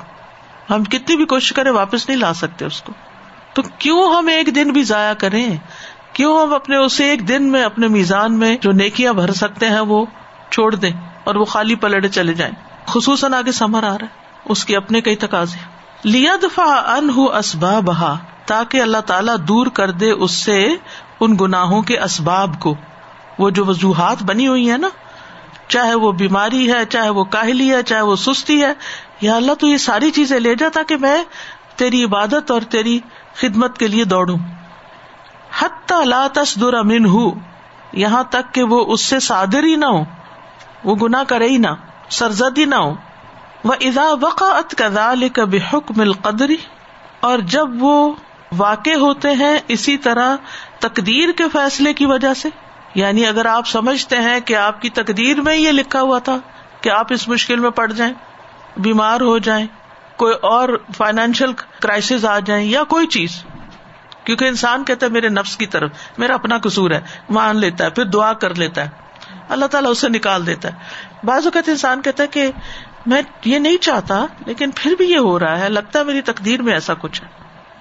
[0.71, 2.93] ہم کتنی بھی کوشش کریں واپس نہیں لا سکتے اس کو۔
[3.55, 5.57] تو کیوں ہم ایک دن بھی ضائع کریں؟
[6.13, 9.81] کیوں ہم اپنے اسے ایک دن میں، اپنے میزان میں جو نیکیاں بھر سکتے ہیں
[9.81, 10.07] وہ
[10.51, 10.93] چھوڑ دیں
[11.25, 15.01] اور وہ خالی پلڑے چلے جائیں؟ خصوصاً آگے سمر آ رہا ہے۔ اس کے اپنے
[15.01, 15.59] کئی تقاضے۔
[16.09, 20.69] لیا دفاع ان اسباب بہا تاکہ اللہ تعالیٰ دور کر دے اس سے
[21.21, 22.75] ان گناہوں کے اسباب کو۔
[23.39, 24.89] وہ جو وجوہات بنی ہوئی ہے نا،
[25.69, 28.73] چاہے وہ بیماری ہے، چاہے وہ کاہلی ہے، چاہے وہ سستی ہے،
[29.21, 31.25] یا اللہ تو یہ ساری چیزیں لے جا تاکہ میں
[31.77, 33.01] تیری عبادت اور تیری
[33.35, 34.37] خدمت کے لیے دوڑوں۔
[35.59, 37.31] حتی لا تصدر امن ہوں
[37.93, 40.05] یہاں تک کہ وہ اس سے صادر ہی نہ ہو۔
[40.85, 41.69] وہ گنا کرے ہی نہ۔
[42.11, 42.95] سرزد ہی نہ ہو
[43.65, 46.57] وہ ادا وقعت کدال کبھی حکم القدری
[47.21, 48.15] اور جب وہ
[48.53, 50.37] واقع ہوتے ہیں اسی طرح
[50.79, 52.49] تقدیر کے فیصلے کی وجہ سے
[52.95, 56.37] یعنی اگر آپ سمجھتے ہیں کہ آپ کی تقدیر میں یہ لکھا ہوا تھا
[56.81, 58.13] کہ آپ اس مشکل میں پڑ جائیں،
[58.77, 59.67] بیمار ہو جائیں،
[60.17, 63.45] کوئی اور فائنینشیل کرائسس آ جائیں یا کوئی چیز،
[64.25, 67.91] کیونکہ انسان کہتا ہے میرے نفس کی طرف، میرا اپنا قصور ہے، مان لیتا ہے،
[67.91, 68.91] پھر دعا کر لیتا ہے،
[69.49, 70.75] اللہ تعالیٰ اسے نکال دیتا ہے۔
[71.25, 72.51] بعض اوقات انسان کہتا ہے کہ
[73.07, 76.63] میں یہ نہیں چاہتا، لیکن پھر بھی یہ ہو رہا ہے، لگتا ہے میری تقدیر
[76.63, 77.29] میں ایسا کچھ ہے۔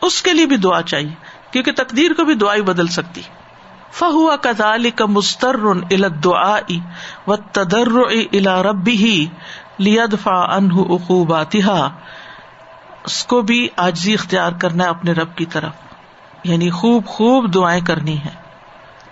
[0.01, 1.13] اس کے لیے بھی دعا چاہیے،
[1.51, 3.21] کیونکہ تقدیر کو بھی دعائی بدل سکتی۔
[3.91, 5.55] فہو کزال کا مستر
[6.09, 6.57] دعا
[7.27, 7.97] و تدر
[8.31, 9.25] الا ربی ہی
[9.77, 11.55] لیدفا انہ اقوبات
[13.03, 15.73] اس کو بھی آجزی اختیار کرنا ہے اپنے رب کی طرف۔
[16.43, 18.31] یعنی خوب خوب دعائیں کرنی ہے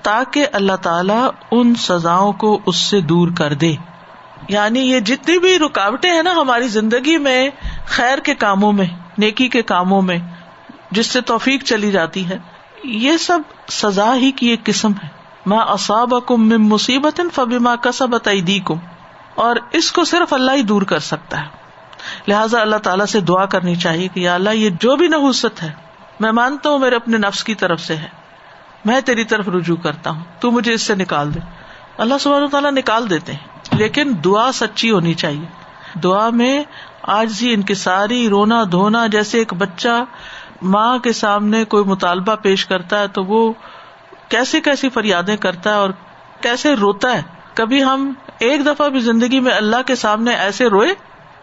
[0.02, 3.76] تاکہ اللہ تعالی ان سزاؤں کو اس سے دور کر دے۔
[4.50, 7.50] یعنی یہ جتنی بھی رکاوٹیں ہیں نا ہماری زندگی میں،
[7.86, 8.86] خیر کے کاموں میں،
[9.18, 10.18] نیکی کے کاموں میں،
[10.92, 12.38] جس سے توفیق چلی جاتی ہے،
[12.84, 15.08] یہ سب سزا ہی کی ایک قسم ہے۔
[15.46, 18.30] ماں اصاب کم مصیبت فبی ماں کسبت
[18.66, 18.76] کم
[19.36, 21.48] اور اس کو صرف اللہ ہی دور کر سکتا ہے۔
[22.28, 25.72] لہٰذا اللہ تعالیٰ سے دعا کرنی چاہیے کہ یا اللہ، یہ جو بھی نحوست ہے،
[26.20, 28.08] میں مانتا ہوں، میرے اپنے نفس کی طرف سے ہے۔
[28.86, 31.40] میں تیری طرف رجوع کرتا ہوں۔ تو مجھے اس سے نکال دے۔
[31.98, 35.46] اللہ سب تعالیٰ نکال دیتے ہیں۔ لیکن دعا سچی ہونی چاہیے۔
[36.00, 36.64] دعا میں
[37.02, 40.04] آج ہی ان کی ساری رونا دھونا جیسے ایک بچہ
[40.62, 43.54] ماں کے سامنے کوئی مطالبہ پیش کرتا ہے تو وہ
[44.30, 45.90] کیسی کیسی فریادیں کرتا ہے اور
[46.42, 47.22] کیسے روتا ہے۔
[47.54, 50.90] کبھی ہم ایک دفعہ بھی زندگی میں اللہ کے سامنے ایسے روئے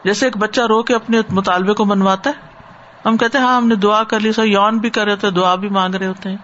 [0.05, 2.51] جیسے ایک بچہ رو کے اپنے مطالبے کو منواتا ہے۔
[3.07, 5.31] ہم کہتے ہیں ہاں ہم نے دعا کر لی، سو یون بھی کر رہے ہوتے،
[5.31, 6.37] دعا بھی مانگ رہے ہوتے ہیں۔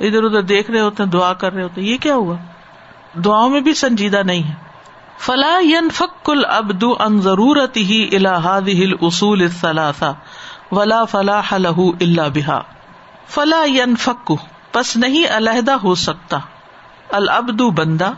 [0.00, 2.36] ادھر ادھر دیکھ رہے ہوتے ہیں دعا کر رہے ہوتے۔ ہیں یہ کیا ہوا؟
[3.24, 4.67] دعاؤں میں بھی سنجیدہ نہیں ہے۔
[5.18, 9.48] فلا ین فکل ابدو ان ضرورت ہی الحاد ہل اصول
[10.72, 12.60] ولا فلاح لہ اللہ بحا
[13.28, 14.32] فلا ین فک
[14.72, 16.38] پس نہیں علیحدہ ہو سکتا۔
[17.10, 18.10] العبدو بندہ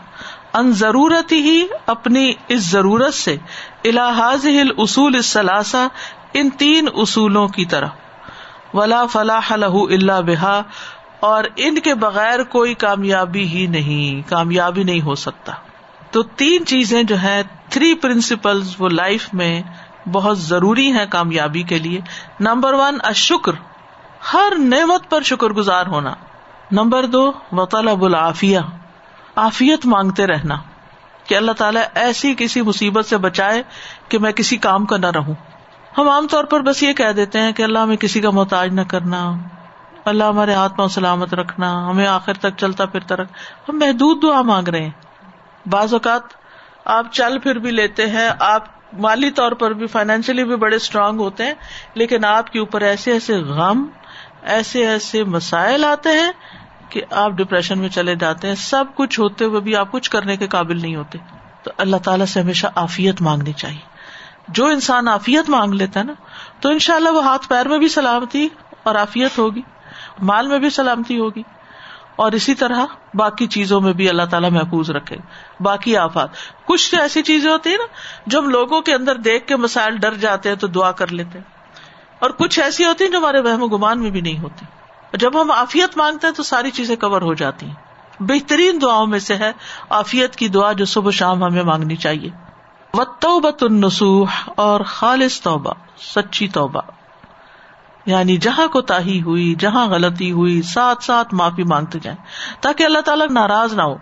[0.53, 3.37] ان ضرورت ہی اپنی اس ضرورت سے
[3.83, 4.45] الحاظ
[4.77, 5.87] اصول الثلاثہ
[6.33, 7.87] ان تین اصولوں کی طرح۔
[8.73, 10.61] ولا فلاح لہ اللہ بحا
[11.19, 15.53] اور ان کے بغیر کوئی کامیابی ہی نہیں، کامیابی نہیں ہو سکتا۔
[16.11, 19.61] تو تین چیزیں جو ہے تھری پرنسپل وہ لائف میں
[20.11, 22.01] بہت ضروری ہے کامیابی کے لیے۔
[22.39, 23.51] نمبر ون اشکر
[24.33, 26.13] ہر نعمت پر شکر گزار ہونا۔
[26.71, 28.59] نمبر دو وطلب العافیہ
[29.35, 30.55] عافیت مانگتے رہنا۔
[31.27, 33.63] کہ اللہ تعالیٰ ایسی کسی مصیبت سے بچائے
[34.09, 35.33] کہ میں کسی کام کا نہ رہوں۔
[35.97, 38.73] ہم عام طور پر بس یہ کہہ دیتے ہیں کہ اللہ ہمیں کسی کا محتاج
[38.73, 39.31] نہ کرنا۔
[40.05, 43.31] اللہ ہمارے ہاتھ پاؤں سلامت رکھنا۔ ہمیں آخر تک چلتا پھرتا رکھ۔
[43.69, 45.10] ہم محدود دعا مانگ رہے ہیں۔
[45.65, 46.21] بعض اوقات
[46.85, 51.19] آپ چل پھر بھی لیتے ہیں، آپ مالی طور پر بھی فائنینشلی بھی بڑے اسٹرانگ
[51.19, 51.53] ہوتے ہیں،
[51.93, 53.85] لیکن آپ کے اوپر ایسے ایسے غم،
[54.43, 56.31] ایسے ایسے مسائل آتے ہیں
[56.89, 60.37] کہ آپ ڈپریشن میں چلے جاتے ہیں۔ سب کچھ ہوتے ہوئے بھی آپ کچھ کرنے
[60.37, 61.17] کے قابل نہیں ہوتے۔
[61.63, 63.91] تو اللہ تعالیٰ سے ہمیشہ آفیت مانگنی چاہیے۔
[64.47, 66.13] جو انسان آفیت مانگ لیتا ہے نا،
[66.59, 68.47] تو ان شاء اللہ وہ ہاتھ پیر میں بھی سلامتی
[68.83, 69.61] اور آفیت ہوگی،
[70.21, 71.43] مال میں بھی سلامتی ہوگی۔
[72.21, 75.17] اور اسی طرح باقی چیزوں میں بھی اللہ تعالیٰ محفوظ رکھے،
[75.59, 76.29] باقی آفات۔
[76.65, 77.85] کچھ تو ایسی چیزیں ہوتی ہیں نا،
[78.27, 81.37] جو ہم لوگوں کے اندر دیکھ کے مسائل ڈر جاتے ہیں تو دعا کر لیتے
[81.37, 81.45] ہیں۔
[82.19, 84.65] اور کچھ ایسی ہوتی ہیں جو ہمارے وہم و گمان میں بھی نہیں ہوتی۔
[85.17, 87.73] جب ہم آفیت مانگتے ہیں تو ساری چیزیں کور ہو جاتی ہیں۔
[88.19, 89.51] بہترین دعاؤں میں سے ہے
[89.89, 92.29] آفیت کی دعا جو صبح شام ہمیں مانگنی چاہیے۔
[92.93, 96.81] و توبت النسوح اور خالص توبہ، سچی توبہ۔
[98.05, 102.17] یعنی جہاں کو تاہی ہوئی، جہاں غلطی ہوئی، ساتھ ساتھ معافی مانگتے جائیں۔
[102.61, 103.95] تاکہ اللہ تعالیٰ ناراض نہ ہو۔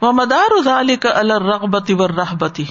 [0.00, 2.64] وہ مدار ادال کا الرغبتی و رحبتی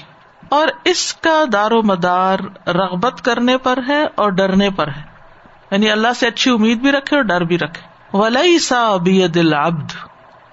[0.50, 5.02] اور اس کا دار و مدار رغبت کرنے پر ہے اور ڈرنے پر ہے۔
[5.72, 9.92] یعنی اللہ سے اچھی امید بھی رکھے اور ڈر بھی رکھے۔ ولی سا بید العبد۔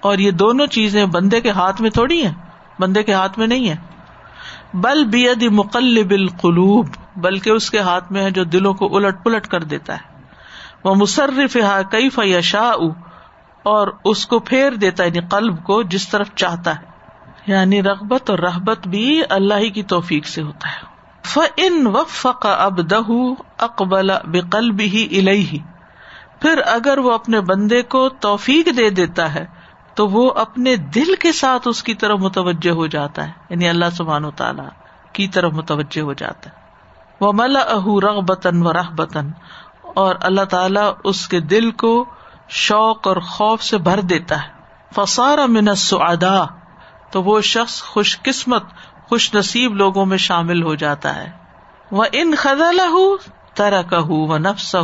[0.01, 2.33] اور یہ دونوں چیزیں بندے کے ہاتھ میں تھوڑی ہیں،
[2.79, 3.75] بندے کے ہاتھ میں نہیں ہے
[4.73, 9.47] بل بید مقلب القلوب۔ بلکہ اس کے ہاتھ میں ہے جو دلوں کو الٹ پلٹ
[9.47, 10.10] کر دیتا ہے۔
[10.85, 11.57] وہ مصرف
[11.91, 12.71] کئی فیشا
[13.63, 16.91] اور اس کو پھیر دیتا ہے یعنی قلب کو جس طرف چاہتا ہے۔
[17.47, 20.91] یعنی رغبت اور رحبت بھی اللہ ہی کی توفیق سے ہوتا ہے۔
[21.23, 23.11] فن وفق اب دہ
[23.57, 25.59] اقبل بقلب ہی الہی
[26.41, 29.45] پھر اگر وہ اپنے بندے کو توفیق دے دیتا ہے،
[29.95, 33.85] تو وہ اپنے دل کے ساتھ اس کی طرف متوجہ ہو جاتا ہے۔ یعنی اللہ
[33.91, 34.61] سبحان و تعالی
[35.13, 36.55] کی طرف متوجہ ہو جاتا ہے۔
[37.21, 39.31] وہ ملا اہ رغبتن و رحبتن
[39.95, 42.05] اور اللہ تعالیٰ اس کے دل کو
[42.49, 44.47] شوق اور خوف سے بھر دیتا ہے۔
[44.95, 46.45] فسار من سعدا
[47.11, 48.63] تو وہ شخص خوش قسمت،
[49.09, 51.31] خوش نصیب لوگوں میں شامل ہو جاتا ہے۔
[51.91, 54.75] وہ ان خزلہ ترا کہ و نفس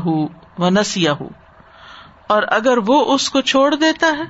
[0.58, 1.14] و نسیا
[2.28, 4.24] اور اگر وہ اس کو چھوڑ دیتا ہے،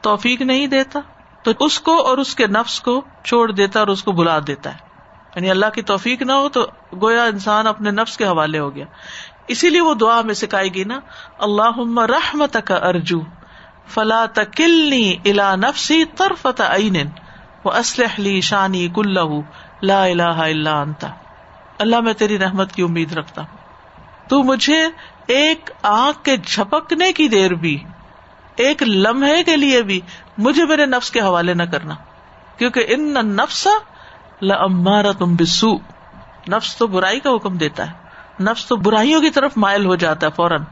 [0.00, 1.00] توفیق نہیں دیتا،
[1.42, 4.74] تو اس کو اور اس کے نفس کو چھوڑ دیتا اور اس کو بلا دیتا
[4.74, 4.78] ہے۔
[5.36, 6.66] یعنی اللہ کی توفیق نہ ہو تو
[7.02, 8.84] گویا انسان اپنے نفس کے حوالے ہو گیا۔
[9.48, 11.00] اسی لیے وہ دعا میں سکھائی گئی نا
[11.38, 13.20] اللہ رحمت کا ارجو،
[13.86, 16.96] فلا تکلنی الا نفسی ترفت عین
[17.64, 19.14] وہ اسلح لی شانی کل
[19.82, 21.04] لا الہ الا انت۔
[21.78, 23.56] اللہ، میں تیری رحمت کی امید رکھتا ہوں۔
[24.28, 24.86] تو مجھے
[25.26, 27.84] ایک آنکھ کے جھپکنے کی دیر بھی،
[28.56, 30.00] ایک لمحے کے لیے بھی
[30.38, 31.94] مجھے میرے نفس کے حوالے نہ کرنا۔
[32.58, 33.68] کیونکہ ان نفس
[34.42, 35.76] لمارا تم بسو
[36.48, 38.07] نفس تو برائی کا حکم دیتا ہے۔
[38.40, 40.62] نفس تو برائیوں کی طرف مائل ہو جاتا ہے فوراً۔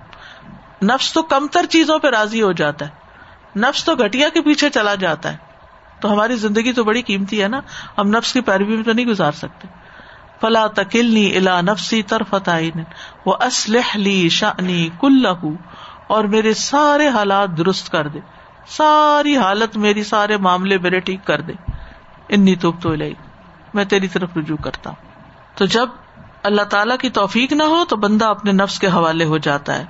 [0.83, 2.91] نفس تو کمتر چیزوں پہ راضی ہو جاتا ہے۔
[3.59, 5.37] نفس تو گٹیا کے پیچھے چلا جاتا ہے۔
[6.01, 7.61] تو ہماری زندگی تو بڑی قیمتی ہے نا۔
[7.99, 9.69] ہم نفس کی پیروی میں تو نہیں گزار سکتے۔
[10.41, 12.51] فلا تکلنی الا نفسی طرفت
[13.27, 15.27] وہ اسلح لی شانی کل
[16.07, 18.19] اور میرے سارے حالات درست کر دے۔
[18.67, 21.53] ساری حالت میری سارے معاملے میرے ٹھیک کر دے۔
[22.29, 22.73] انی تو
[23.75, 25.23] میں تیری طرف رجوع کرتا ہوں۔
[25.55, 25.89] تو جب
[26.47, 29.85] اللہ تعالیٰ کی توفیق نہ ہو تو بندہ اپنے نفس کے حوالے ہو جاتا ہے۔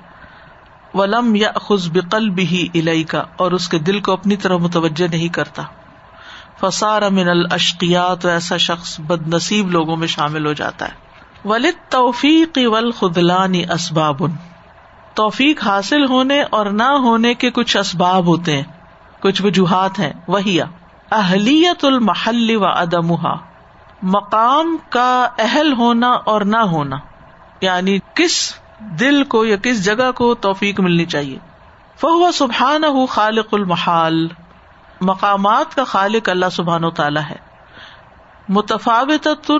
[0.93, 5.07] ولم یا خز بقل بھی الہی کا اور اس کے دل کو اپنی طرح متوجہ
[5.07, 5.63] نہیں کرتا۔
[6.59, 10.91] فسار امن الشقیات ایسا شخص بد نصیب لوگوں میں شامل ہو جاتا ہے۔
[11.45, 14.21] ولد توفیق ول خدلانی اسباب
[15.13, 18.63] توفیق حاصل ہونے اور نہ ہونے کے کچھ اسباب ہوتے ہیں،
[19.19, 20.61] کچھ وجوہات ہیں۔ وہی
[21.11, 23.35] اہلیت المحل و ادمہ
[24.01, 26.95] مقام کا اہل ہونا اور نہ ہونا
[27.61, 31.39] یعنی کس دل کو یا کس جگہ کو توفیق ملنی چاہیے۔
[32.01, 34.27] فہو سبحان ہُ خالق المحال،
[35.01, 37.35] مقامات کا خالق اللہ سبحان و تعالیٰ ہے۔
[38.49, 39.51] متفاوت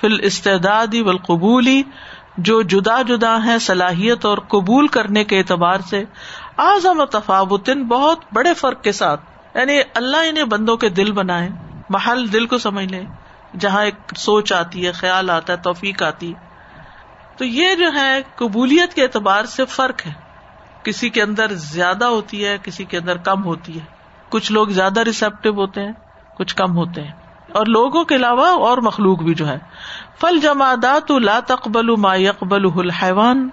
[0.00, 1.82] فل استعدادی والقبولی
[2.36, 6.04] جو جدا جدا ہے صلاحیت اور قبول کرنے کے اعتبار سے۔
[6.58, 9.20] اعظم تفاوتن بہت بڑے فرق کے ساتھ
[9.54, 11.48] یعنی اللہ انہیں بندوں کے دل بنائے،
[11.88, 13.04] محل دل کو سمجھ لے۔
[13.58, 16.50] جہاں ایک سوچ آتی ہے، خیال آتا ہے، توفیق آتی ہے۔
[17.36, 20.12] تو یہ جو ہے، قبولیت کے اعتبار سے فرق ہے۔
[20.82, 23.84] کسی کے اندر زیادہ ہوتی ہے، کسی کے اندر کم ہوتی ہے۔
[24.28, 25.92] کچھ لوگ زیادہ ریسپٹیو ہوتے ہیں،
[26.38, 27.12] کچھ کم ہوتے ہیں۔
[27.52, 29.58] اور لوگوں کے علاوہ اور مخلوق بھی جو ہے۔
[30.20, 33.48] فل جمادات لا تقبل ما يقبل الحيوان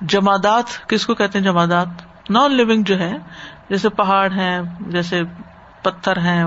[0.00, 1.86] جمادات، کس کو کہتے ہیں جمادات؟
[2.30, 3.12] نان لونگ جو ہے
[3.68, 5.22] جیسے پہاڑ ہیں، جیسے
[5.82, 6.44] پتھر ہیں،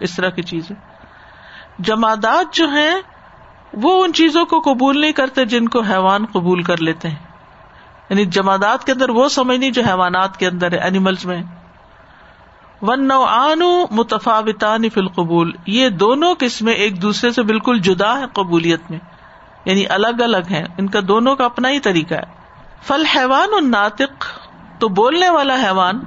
[0.00, 0.97] اس طرح کی چیزیں۔
[1.78, 2.94] جمادات جو ہیں،
[3.72, 7.16] وہ ان چیزوں کو قبول نہیں کرتے جن کو حیوان قبول کر لیتے ہیں۔
[8.10, 11.42] یعنی جمادات کے اندر وہ سمجھ نہیں جو حیوانات کے اندر ہے اینیملس میں۔
[12.82, 18.24] ون نو آن متفاوتان فی القبول۔ یہ دونوں قسمیں ایک دوسرے سے بالکل جدا ہے
[18.32, 18.98] قبولیت میں۔
[19.64, 22.38] یعنی الگ الگ ہیں۔ ان کا دونوں کا اپنا ہی طریقہ ہے۔
[22.82, 24.24] فل حیوان الناطق۔
[24.78, 26.00] تو بولنے والا حیوان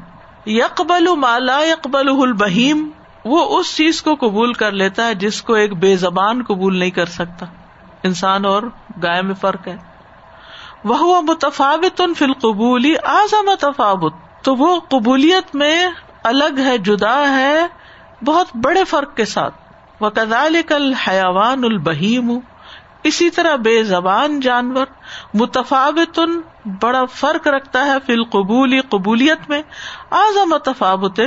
[0.46, 2.90] یکبل مالا یکبل البہیم
[3.26, 6.92] وہ اس چیز کو قبول کر لیتا ہے جس کو ایک بے زبان قبول نہیں
[6.92, 7.46] کر سکتا۔
[8.04, 8.64] انسان اور
[9.04, 9.78] گائے میں فرق ہے۔
[10.84, 15.88] وہ متفاوت فی القبولی آزا متفاوت تو وہ قبولیت میں
[16.24, 17.68] الگ ہے، جدا ہے،
[18.26, 19.56] بہت بڑے فرق کے ساتھ۔
[20.00, 22.40] وہ کدال کل حیوان البہیم۔
[23.04, 24.86] اسی طرح بے زبان جانور۔
[25.34, 26.20] متفاوت
[26.82, 29.62] بڑا فرق رکھتا ہے فی القبولی قبولیت میں۔
[30.10, 31.20] آزا متفاوت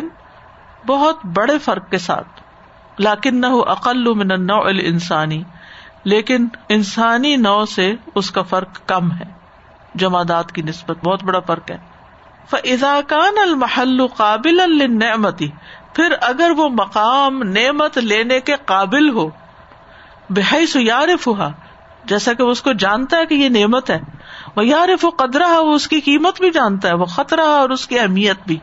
[0.87, 2.41] بہت بڑے فرق کے ساتھ۔
[2.99, 5.43] لاکن نہ عقل من النوع الانسانی۔
[6.05, 9.25] لیکن انسانی نو سے اس کا فرق کم ہے۔
[9.95, 11.77] جمادات کی نسبت بہت بڑا فرق ہے۔
[12.51, 15.49] فضاکان المحل قابل النعمتی
[15.93, 19.29] پھر اگر وہ مقام نعمت لینے کے قابل ہو۔
[20.31, 21.49] بحث یارف ہوا
[22.05, 24.01] جیسا کہ اس کو جانتا ہے کہ یہ نعمت ہے۔
[24.57, 27.87] وہ یارف و قدرہ وہ اس کی قیمت بھی جانتا ہے۔ وہ خطرہ اور اس
[27.87, 28.59] کی اہمیت بھی۔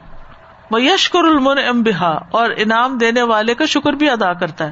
[0.80, 4.72] یشکر المن ام بہا اور انعام دینے والے کا شکر بھی ادا کرتا ہے۔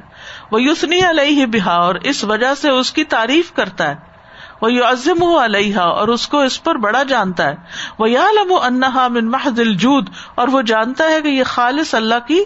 [0.52, 3.96] وہ یوسنی علیہ بہا اور اس وجہ سے اس کی تعریف کرتا ہے۔
[4.62, 7.56] وہ یو عزم علیہ اور اس کو اس پر بڑا جانتا ہے۔
[8.00, 12.28] وہ یا لم انہا من محض الجود، اور وہ جانتا ہے کہ یہ خالص اللہ
[12.28, 12.44] کی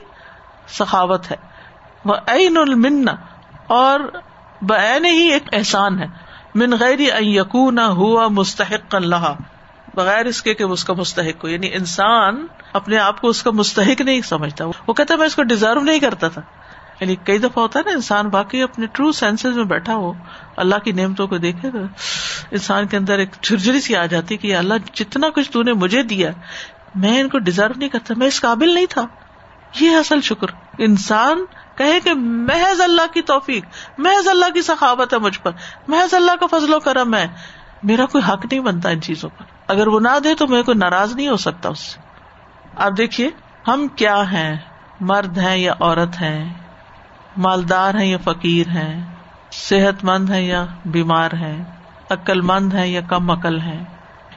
[0.68, 1.36] سخاوت ہے۔
[2.06, 3.06] وہ عین المن،
[3.68, 4.00] اور
[4.62, 6.08] بعین ہی ایک احسان ہے۔
[6.56, 9.34] من غیر یقون ہوا مستحق اللہ
[9.94, 13.52] بغیر اس کے کہ اس کا مستحق ہو۔ یعنی انسان اپنے آپ کو اس کا
[13.52, 16.42] مستحق نہیں سمجھتا۔ وہ کہتا میں اس کو ڈیزرو نہیں کرتا تھا۔
[17.00, 20.14] یعنی کئی دفعہ ہوتا ہے نا، انسان باقی اپنے ٹرو سینس میں بیٹھا ہو،
[20.58, 21.80] اللہ کی نعمتوں کو دیکھے گا
[22.52, 26.04] انسان کے اندر ایک جھرجری سی آ جاتی کہ اللہ، جتنا کچھ تو نے مجھے
[26.04, 26.32] دیا،
[26.96, 29.08] میں ان کو ڈیزرو نہیں کرتا، میں اس قابل نہیں تھا۔
[29.80, 31.46] یہ اصل شکر۔ انسان
[31.78, 33.66] کہے کہ محض اللہ کی توفیق،
[33.98, 35.52] محض اللہ کی سخاوت ہے مجھ پر،
[35.88, 37.28] محض اللہ کا فضل و کرم ہے۔
[37.84, 40.78] میرا کوئی حق نہیں بنتا ان چیزوں پر۔ اگر وہ نہ دے تو میں کوئی
[40.78, 42.00] ناراض نہیں ہو سکتا اس سے۔
[42.76, 43.30] آپ دیکھیے،
[43.68, 44.56] ہم کیا ہیں؟
[45.00, 46.54] مرد ہیں یا عورت ہیں؟
[47.38, 49.14] مالدار ہیں یا فقیر ہیں؟
[49.52, 51.64] صحت مند ہے یا بیمار ہے
[52.10, 53.84] عقل مند ہے یا کم عقل ہے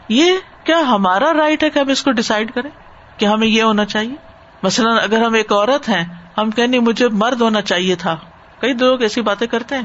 [0.09, 0.33] یہ
[0.65, 2.71] کیا ہمارا رائٹ ہے کہ ہم اس کو ڈسائڈ کریں
[3.17, 4.15] کہ ہمیں یہ ہونا چاہیے؟
[4.63, 6.05] مثلاً اگر ہم ایک عورت ہیں،
[6.39, 8.17] ہم کہ مجھے مرد ہونا چاہیے تھا۔
[8.61, 9.83] کئی لوگ ایسی باتیں کرتے ہیں۔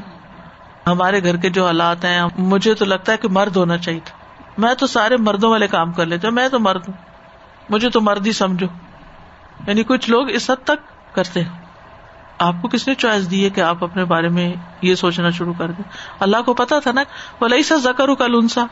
[0.86, 4.21] ہمارے گھر کے جو حالات ہیں، مجھے تو لگتا ہے کہ مرد ہونا چاہیے تھا۔
[4.58, 6.94] میں تو سارے مردوں والے کام کر لیتے میں تو مرد ہوں۔
[7.68, 8.66] مجھے تو مرد ہی سمجھو۔
[9.66, 11.62] یعنی کچھ لوگ اس حد تک کرتے ہیں۔
[12.38, 15.54] آپ کو کس نے چوائس دی ہے کہ آپ اپنے بارے میں یہ سوچنا شروع
[15.58, 15.84] کر دیں؟
[16.20, 17.02] اللہ کو پتا تھا نا
[17.40, 18.64] وہ لئی سا زکر کا لنسا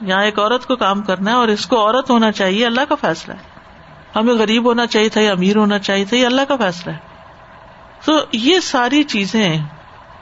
[0.00, 2.94] یہاں ایک عورت کو کام کرنا ہے اور اس کو عورت ہونا چاہیے، اللہ کا
[2.94, 3.58] فیصلہ ہے۔
[4.16, 6.98] ہمیں غریب ہونا چاہیے تھا یا امیر ہونا چاہیے تھا، یہ اللہ کا فیصلہ ہے۔
[8.04, 9.58] تو یہ ساری چیزیں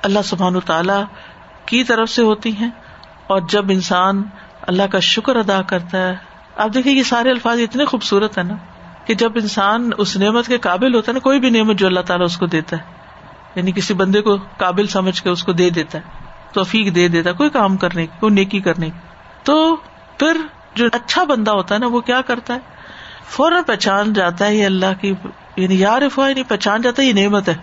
[0.03, 1.05] اللہ سبحان تعالی
[1.67, 2.71] کی طرف سے ہوتی ہیں
[3.27, 4.23] اور جب انسان
[4.67, 6.15] اللہ کا شکر ادا کرتا ہے۔
[6.57, 8.55] آپ دیکھیں یہ سارے الفاظ اتنے خوبصورت ہے نا
[9.05, 12.01] کہ جب انسان اس نعمت کے قابل ہوتا ہے نا، کوئی بھی نعمت جو اللہ
[12.01, 12.83] تعالیٰ اس کو دیتا ہے
[13.55, 16.03] یعنی کسی بندے کو قابل سمجھ کے اس کو دے دیتا ہے،
[16.53, 18.99] توفیق دے دیتا ہے، کوئی کام کرنے کی، کوئی نیکی کرنے کی۔
[19.43, 19.77] تو
[20.19, 20.37] پھر
[20.75, 22.59] جو اچھا بندہ ہوتا ہے نا، وہ کیا کرتا ہے؟
[23.25, 25.15] فوراً پہچان جاتا ہے، یہ اللہ کی
[25.57, 27.55] یعنی یار افواہ نہیں پہچان جاتا ہے، یہ نعمت ہے۔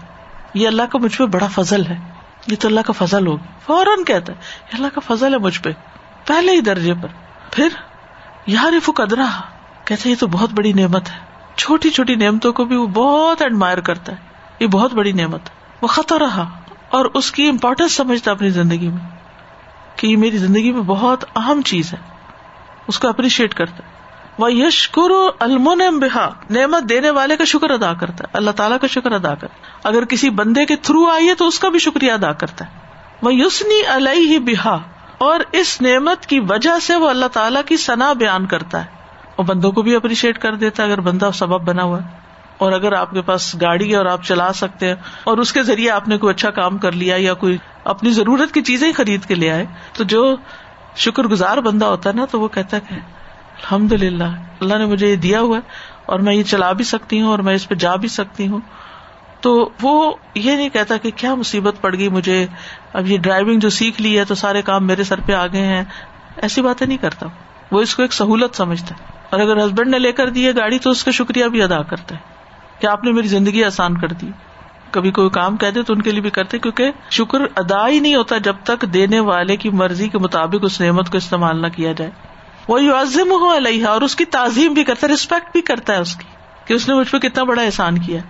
[0.53, 1.97] یہ اللہ کا مجھ پہ بڑا فضل ہے۔
[2.47, 5.61] یہ تو اللہ کا فضل ہوگی۔ فوراً کہتا ہے، یہ اللہ کا فضل ہے مجھ
[5.61, 5.69] پہ۔
[6.25, 7.07] پہلے ہی درجے پر۔
[7.51, 7.67] پھر
[8.47, 9.25] یار قدرا
[9.85, 13.77] کہتے یہ تو بہت بڑی نعمت ہے۔ چھوٹی چھوٹی نعمتوں کو بھی وہ بہت ایڈمائر
[13.77, 14.17] کرتا ہے۔
[14.59, 15.41] یہ بہت بڑی نعمت
[15.81, 16.45] وہ خطا رہا
[16.89, 19.17] اور اس کی امپورٹینس سمجھتا اپنی زندگی میں
[19.95, 21.97] کہ یہ میری زندگی میں بہت اہم چیز ہے۔
[22.87, 23.93] اس کو اپریشیٹ کرتا ہے۔
[24.37, 28.87] وہ یشکر المن بحا نعمت دینے والے کا شکر ادا کرتا ہے۔ اللہ تعالیٰ کا
[28.87, 31.79] شکر ادا کرتا ہے۔ اگر کسی بندے کے تھرو آئی ہے تو اس کا بھی
[31.79, 32.79] شکریہ ادا کرتا ہے۔
[33.21, 34.77] وہ یوسنی علیہ ہی بحا
[35.17, 38.89] اور اس نعمت کی وجہ سے وہ اللہ تعالیٰ کی سنا بیان کرتا ہے۔
[39.35, 42.23] اور بندوں کو بھی اپریشیٹ کر دیتا ہے اگر بندہ سبب بنا ہوا ہے۔
[42.57, 45.63] اور اگر آپ کے پاس گاڑی ہے اور آپ چلا سکتے ہیں اور اس کے
[45.63, 49.25] ذریعے آپ نے کوئی اچھا کام کر لیا یا کوئی اپنی ضرورت کی چیزیں خرید
[49.25, 50.35] کے لے آئے، تو جو
[50.95, 54.23] شکر گزار بندہ ہوتا ہے نا، تو وہ کہتا ہے کہ الحمد للہ
[54.59, 55.61] اللہ نے مجھے یہ دیا ہوا ہے
[56.05, 58.59] اور میں یہ چلا بھی سکتی ہوں اور میں اس پہ جا بھی سکتی ہوں۔
[59.43, 62.47] تو وہ یہ نہیں کہتا کہ کیا مصیبت پڑ گئی مجھے،
[62.93, 65.65] اب یہ ڈرائیونگ جو سیکھ لی ہے تو سارے کام میرے سر پہ آ گئے
[65.65, 65.83] ہیں۔
[66.37, 67.25] ایسی باتیں نہیں کرتا۔
[67.71, 70.55] وہ اس کو ایک سہولت سمجھتا ہے۔ اور اگر ہسبینڈ نے لے کر دی ہے
[70.55, 72.19] گاڑی تو اس کا شکریہ بھی ادا کرتا ہے۔
[72.79, 74.31] کہ آپ نے میری زندگی آسان کر دی۔
[74.91, 77.99] کبھی کوئی کام کہہ دے تو ان کے لیے بھی کرتے، کیونکہ شکر ادا ہی
[77.99, 81.67] نہیں ہوتا جب تک دینے والے کی مرضی کے مطابق اس نعمت کو استعمال نہ
[81.67, 82.11] کیا جائے۔
[82.67, 85.97] وہ عظم ہو علیہ اور اس کی تعظیم بھی کرتا ہے رسپیکٹ بھی کرتا ہے
[85.97, 86.27] اس کی
[86.65, 88.21] کہ اس نے مجھ پہ کتنا بڑا احسان کیا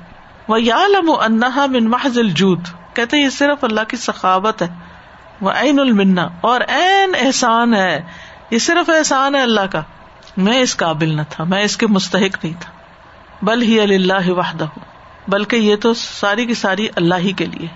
[0.47, 2.59] وہ یا لم انہا من محض الجود۔
[2.93, 4.67] کہتے یہ صرف اللہ کی سخاوت ہے۔
[5.41, 8.01] وہ عین المنا اور عین احسان ہے۔
[8.49, 9.81] یہ صرف احسان ہے اللہ کا۔
[10.37, 12.71] میں اس قابل نہ تھا، میں اس کے مستحق نہیں تھا۔
[13.41, 14.65] بل ہی اللہ وحدہ۔
[15.27, 17.67] بلکہ یہ تو ساری کی ساری اللہ ہی کے لیے۔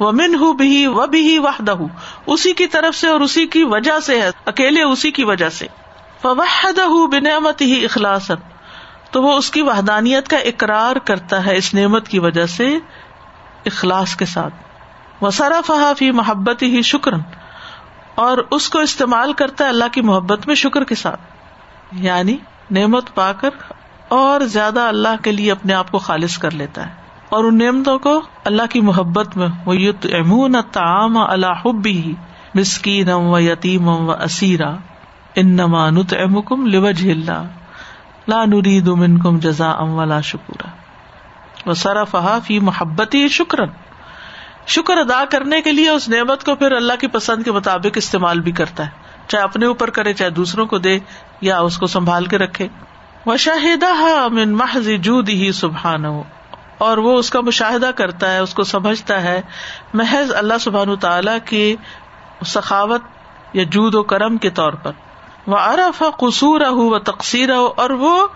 [0.00, 1.74] وہ من ہوں بھی وہ بھی وحدہ
[2.26, 5.66] اسی کی طرف سے اور اسی کی وجہ سے ہے۔ اکیلے اسی کی وجہ سے۔
[6.22, 8.30] فوحدہ بنعمت ہی اخلاص
[9.16, 12.78] تو وہ اس کی وحدانیت کا اقرار کرتا ہے اس نعمت کی وجہ سے
[13.66, 14.54] اخلاص کے ساتھ۔
[15.20, 17.20] وہ سارا فہافی محبت ہی شکرن
[18.14, 21.20] اور اس کو استعمال کرتا ہے اللہ کی محبت میں شکر کے ساتھ۔
[21.92, 22.36] یعنی
[22.70, 23.50] نعمت پا کر
[24.08, 26.94] اور زیادہ اللہ کے لیے اپنے آپ کو خالص کر لیتا ہے۔
[27.28, 32.14] اور ان نعمتوں کو اللہ کی محبت میں وہ یت امون تعام اللہ حبی
[32.54, 34.76] مسکین و یتیم و اسیرا
[35.34, 37.10] ان نما نت امکم لوج
[38.28, 40.68] لا نرید منکم جزا ام ولا شکورا
[41.68, 43.68] وہ سرف فی محبتی شکرن
[44.66, 48.40] شکر ادا کرنے کے لیے اس نعمت کو پھر اللہ کی پسند کے مطابق استعمال
[48.40, 48.90] بھی کرتا ہے۔
[49.28, 50.98] چاہے اپنے اوپر کرے، چاہے دوسروں کو دے،
[51.40, 52.68] یا اس کو سنبھال کے رکھے۔
[53.26, 56.04] وہ شاہدہ من محض جود ہی سبحان
[56.78, 59.42] اور وہ اس کا مشاہدہ کرتا ہے، اس کو سمجھتا ہے۔
[59.94, 61.76] محض اللہ سبحان تعالی کی
[62.46, 63.02] سخاوت
[63.52, 64.92] یا جود و کرم کے طور پر۔
[65.46, 68.26] وہ ارف قصور ہو و تقسیر اور وہ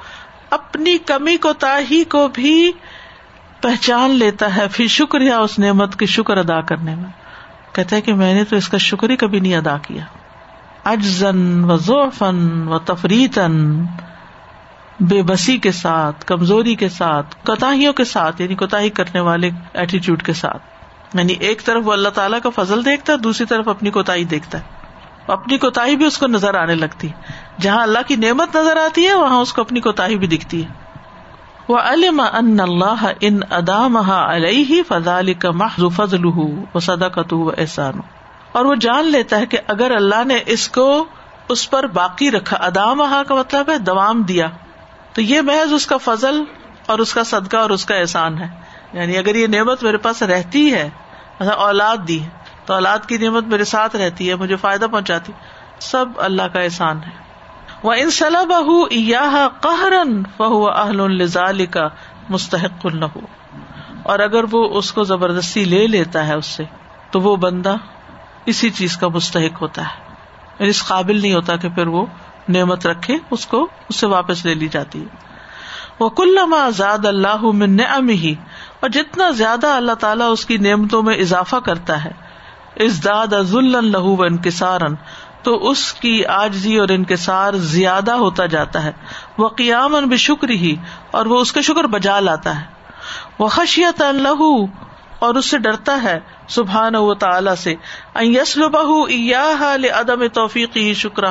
[0.51, 2.73] اپنی کمی کو تاہی کو بھی
[3.61, 7.11] پہچان لیتا ہے، پھر شکر یا اس نعمت کی شکر ادا کرنے میں۔
[7.73, 10.05] کہتا ہے کہ میں نے تو اس کا شکر ہی کبھی نہیں ادا کیا۔
[10.85, 13.83] اجزن و ذوفن و تفریتن
[15.01, 20.23] بے بسی کے ساتھ، کمزوری کے ساتھ، کوتاہیوں کے ساتھ یعنی کوتا کرنے والے ایٹیچیوڈ
[20.23, 20.63] کے ساتھ۔
[21.15, 24.59] یعنی ایک طرف وہ اللہ تعالیٰ کا فضل دیکھتا ہے، دوسری طرف اپنی کوتا دیکھتا
[24.59, 24.80] ہے۔
[25.31, 27.09] اپنی کوتا بھی اس کو نظر آنے لگتی
[27.61, 30.69] جہاں اللہ کی نعمت نظر آتی ہے، وہاں اس کو اپنی کوتا بھی دکھتی ہے۔
[31.69, 36.27] وہ علم ان اللہ ان ادام علیہ فضال کا محض فضل
[36.75, 37.95] و صدا کا تو احسان
[38.53, 41.05] اور وہ جان لیتا ہے کہ اگر اللہ نے اس کو
[41.49, 44.47] اس پر باقی رکھا ادام کا مطلب ہے دوام دیا،
[45.13, 46.45] تو یہ محض اس کا فضل
[46.87, 48.49] اور اس کا صدقہ اور اس کا احسان ہے۔
[48.93, 50.91] یعنی اگر یہ نعمت میرے پاس رہتی ہے
[51.39, 52.19] اولاد دی
[52.71, 55.33] تو اولاد کی نعمت میرے ساتھ رہتی ہے، مجھے فائدہ پہنچاتی۔
[55.81, 57.11] سب اللہ کا احسان ہے۔
[57.83, 61.89] وہ ان صلاح بہ قہرن فہو اہل الزال کا
[62.29, 63.19] مستحق النح
[64.03, 66.65] اور اگر وہ اس کو زبردستی لے لیتا ہے اس سے،
[67.11, 67.75] تو وہ بندہ
[68.47, 70.15] اسی چیز کا مستحق ہوتا ہے۔
[70.59, 72.07] یعنی اس قابل نہیں ہوتا کہ پھر وہ
[72.49, 75.17] نعمت رکھے، اس کو، اس سے واپس لے لی جاتی ہے۔
[76.01, 76.39] وہ کل
[76.77, 78.35] زاد اللہ من ہی
[78.81, 82.30] اور جتنا زیادہ اللہ تعالیٰ اس کی نعمتوں میں اضافہ کرتا ہے
[82.85, 84.81] ازداد لہو و انکسار
[85.43, 88.93] تو اس کی آجزی اور انکسار زیادہ ہوتا جاتا ہے۔
[89.39, 90.75] وہ قیام بے شکر ہی،
[91.11, 92.65] اور وہ اس کا شکر بجا لاتا ہے۔
[93.39, 94.43] وہ خشیت اللہ
[95.19, 96.19] اور اس سے ڈرتا ہے
[96.49, 97.75] سبحان و تعالی سے۔
[98.21, 98.87] یسل بہ
[100.01, 101.25] عدم توفیقی شکر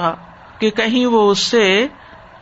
[0.60, 1.88] کہ کہیں وہ اس سے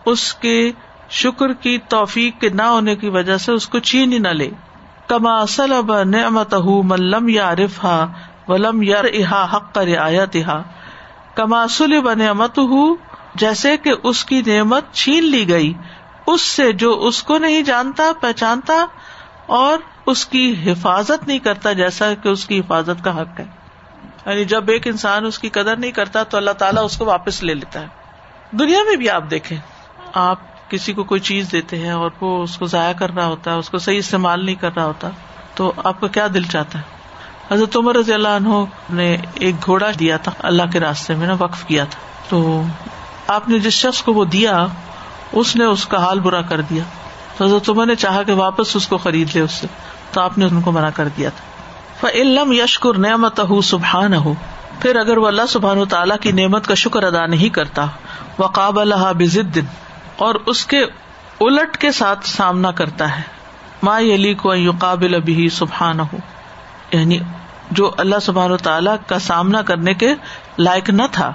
[0.05, 0.72] اس کے
[1.10, 4.49] شکر کی توفیق کے نہ ہونے کی وجہ سے اس کو چین ہی نہ لے۔
[5.08, 6.53] کما سلب نعمت
[6.84, 8.05] ملم یا رفا
[8.47, 10.37] ولم یار احا حق کا رعایت
[11.35, 12.59] کما سلب نعمت
[13.35, 15.73] جیسے کہ اس کی نعمت چھین لی گئی،
[16.27, 18.85] اس سے جو اس کو نہیں جانتا، پہچانتا،
[19.45, 23.45] اور اس کی حفاظت نہیں کرتا، جیسا کہ اس کی حفاظت کا حق ہے۔
[24.25, 27.43] یعنی جب ایک انسان اس کی قدر نہیں کرتا، تو اللہ تعالیٰ اس کو واپس
[27.43, 27.87] لے لیتا ہے۔
[28.51, 29.57] دنیا میں بھی آپ دیکھیں،
[30.13, 33.53] آپ کسی کو کوئی چیز دیتے ہیں اور وہ اس کو ضائع کر رہا ہوتا
[33.53, 35.09] ہے، اس کو صحیح استعمال نہیں کر رہا ہوتا،
[35.55, 36.97] تو آپ کا کیا دل چاہتا ہے؟
[37.51, 38.49] حضرت عمر رضی اللہ عنہ
[38.89, 42.61] نے ایک گھوڑا دیا تھا، اللہ کے راستے میں نا، وقف کیا تھا۔ تو
[43.27, 44.67] آپ نے جس شخص کو وہ دیا،
[45.31, 46.83] اس نے اس کا حال برا کر دیا۔
[47.37, 49.67] تو تمہیں نے چاہا کہ واپس اس کو خرید لے، اس سے۔
[50.11, 51.47] تو آپ نے ان کو منع کر دیا تھا۔
[52.13, 54.33] علم یشکر نعمت ہُ سبحان ہو
[54.81, 57.85] پھر اگر وہ اللہ سبحان تعالیٰ کی نعمت کا شکر ادا نہیں کرتا
[58.39, 59.57] وقاب اللہ بزد،
[60.15, 60.79] اور اس کے
[61.39, 63.21] الٹ کے ساتھ سامنا کرتا ہے۔
[63.83, 66.17] ما علی کو قابل ابھی سبحان ہو
[66.91, 67.19] یعنی
[67.72, 70.13] جو اللہ سبحان و تعالیٰ کا سامنا کرنے کے
[70.57, 71.34] لائق نہ تھا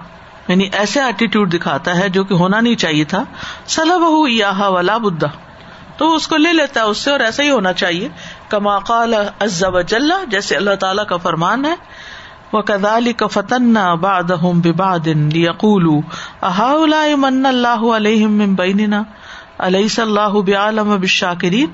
[0.49, 3.25] یعنی ایسے ایٹیٹیوڈ دکھاتا ہے جو کہ ہونا نہیں چاہیے تھا
[3.67, 5.29] سلب ہُ یا ولا بدھا
[5.97, 8.09] تو اس کو لے لیتا ہے، اس سے اور ایسا ہی ہونا چاہیے۔
[8.49, 11.75] کما قال عز وجل، جیسے اللہ تعالیٰ کا فرمان ہے۔
[12.53, 14.31] وہ کدالی کا فتن باد
[14.77, 15.85] باد لیقول
[17.17, 19.03] من اللہ علیہ بیننا
[19.59, 21.71] علیہ صلاح بعالم بالشاکرین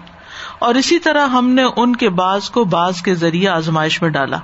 [0.59, 4.37] اور اسی طرح ہم نے ان کے باز کو باز کے ذریعے آزمائش میں ڈالا۔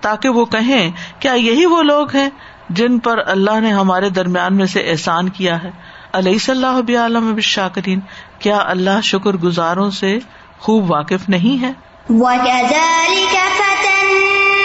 [0.00, 2.28] تاکہ وہ کہیں، کیا یہی وہ لوگ ہیں
[2.70, 5.70] جن پر اللہ نے ہمارے درمیان میں سے احسان کیا ہے؟
[6.12, 8.00] علیہ صلاح بعالم بالشاکرین،
[8.38, 10.18] کیا اللہ شکر گزاروں سے
[10.58, 11.72] خوب واقف نہیں ہے؟
[12.10, 14.56] وَكَذَلِكَ فَتَنَّا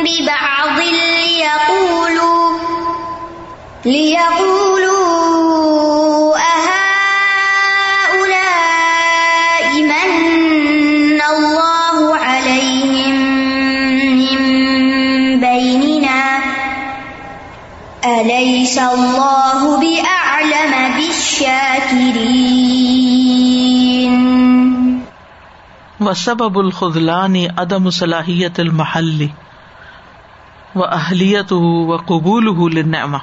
[0.00, 2.58] بِبَعْضٍ لِيَقُولُوا
[3.84, 4.69] لِيَقُولُوا
[26.00, 29.26] و سبب الخلانی عدم صلاحیت المحل
[30.74, 33.18] و اہلیت و قبول نعما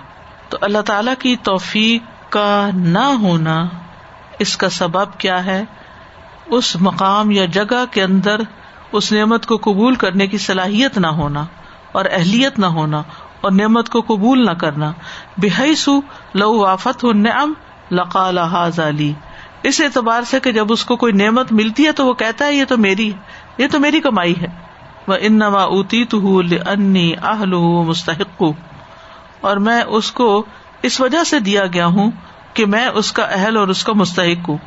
[0.50, 3.66] تو اللہ تعالی کی توفیق کا نہ ہونا
[4.40, 5.64] اس کا سبب کیا ہے؟
[6.48, 8.42] اس مقام یا جگہ کے اندر
[8.92, 11.46] اس نعمت کو قبول کرنے کی صلاحیت نہ ہونا
[11.92, 13.04] اور اہلیت نہ ہونا
[13.48, 14.92] اور نعمت کو قبول نہ کرنا۔
[15.38, 15.90] بحیث
[16.34, 17.54] لو وافت ہو نعم
[17.92, 19.14] لقال علی
[19.64, 22.54] اس اعتبار سے کہ جب اس کو کوئی نعمت ملتی ہے تو وہ کہتا ہے،
[22.54, 23.12] یہ تو میری،
[23.58, 24.48] یہ تو میری کمائی ہے۔
[25.08, 27.54] وہ ان نوا اوتی تو انی آہل
[27.88, 28.44] مستحق۔
[29.42, 30.46] اور میں اس کو
[30.82, 32.12] اس وجہ سے دیا گیا ہوں
[32.54, 34.58] کہ میں اس کا اہل اور اس کا مستحق ہوں۔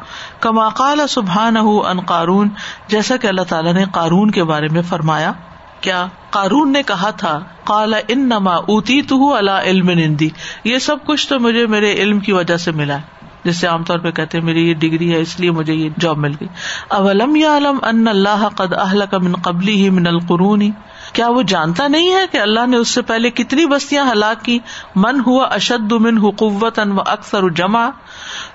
[0.41, 2.49] کما قال سبحان ان قارون،
[2.89, 5.33] جیسا کہ اللہ تعالیٰ نے قارون کے بارے میں فرمایا۔
[5.81, 10.29] کیا قارون نے کہا تھا کالا ان نما اوتی تو اللہ علم نندی
[10.65, 13.85] یہ سب کچھ تو مجھے میرے علم کی وجہ سے ملا ہے جس سے عام
[13.85, 16.49] طور پہ کہتے ہیں میری یہ ڈگری ہے، اس لیے مجھے یہ جاب مل گئی۔
[16.89, 20.71] اولم یا علم ان اللہ قد اہل کا من قبلی ہی من القرونی
[21.13, 24.59] کیا وہ جانتا نہیں ہے کہ اللہ نے اس سے پہلے کتنی بستیاں ہلاک کی؟
[24.97, 27.89] من ہوا اشد من حقوت ان و اکثر جمع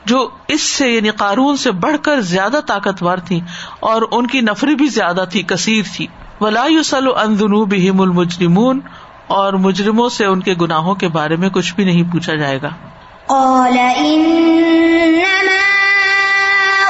[0.06, 3.40] جو اس سے یعنی قارون سے بڑھ کر زیادہ طاقتور تھی
[3.80, 6.08] اور ان کی نفری بھی زیادہ تھی، کثیر تھی۔
[6.42, 8.80] ولا یوسل ان ذنوبہم المجرمون،
[9.28, 12.70] اور مجرموں سے ان کے گناہوں کے بارے میں کچھ بھی نہیں پوچھا جائے گا۔
[13.28, 15.62] قال إنما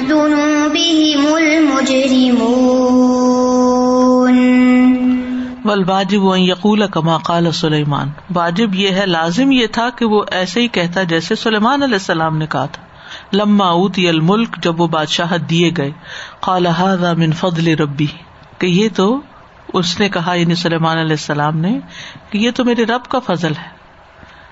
[0.07, 2.43] ذنوبهم المجرمون.
[5.65, 10.61] والواجب ان یقول کما قال سلیمان واجب یہ ہے، لازم یہ تھا کہ وہ ایسے
[10.61, 12.84] ہی کہتا جیسے سلیمان علیہ السلام نے کہا تھا۔
[13.34, 15.91] لما اوتی الملک جب وہ بادشاہ دیے گئے،
[16.39, 18.07] قال هذا من فضل ربی،
[18.57, 19.21] کہ یہ تو
[19.74, 21.80] اس نے کہا یعنی سلیمان علیہ السلام نے،
[22.30, 23.69] کہ یہ تو میرے رب کا فضل ہے۔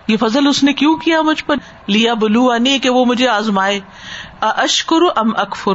[0.07, 1.55] یہ فضل اس نے کیوں کیا مجھ پر؟
[1.87, 3.79] لیا بلو انی کہ وہ مجھے آزمائے۔
[4.41, 5.73] اشکر ام اکفر؟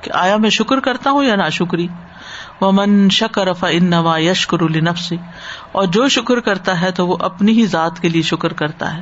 [0.00, 1.88] کہ آیا میں شکر کرتا ہوں یا نا شکری
[2.60, 5.16] وہ من شکر ان نوا یشکر النفسی
[5.72, 9.00] اور جو شکر کرتا ہے تو وہ اپنی ہی ذات کے لیے شکر کرتا ہے۔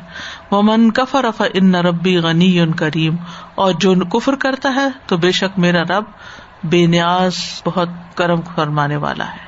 [0.51, 3.17] وہ من کفر اف ان ربی غنی کریم۔
[3.55, 6.05] اور جو کفر کرتا ہے تو بے شک میرا رب
[6.65, 7.35] بے نیاز،
[7.67, 9.48] بہت کرم فرمانے والا ہے۔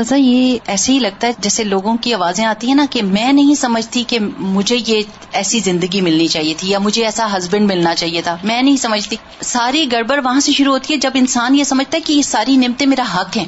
[0.00, 3.32] تازہ یہ ایسے ہی لگتا ہے جیسے لوگوں کی آوازیں آتی ہیں نا کہ میں
[3.32, 5.00] نہیں سمجھتی کہ مجھے یہ
[5.32, 9.16] ایسی زندگی ملنی چاہیے تھی یا مجھے ایسا ہسبینڈ ملنا چاہیے تھا۔ میں نہیں سمجھتی۔
[9.42, 12.56] ساری گڑبڑ وہاں سے شروع ہوتی ہے جب انسان یہ سمجھتا ہے کہ یہ ساری
[12.56, 13.44] نعمتیں میرا حق ہیں۔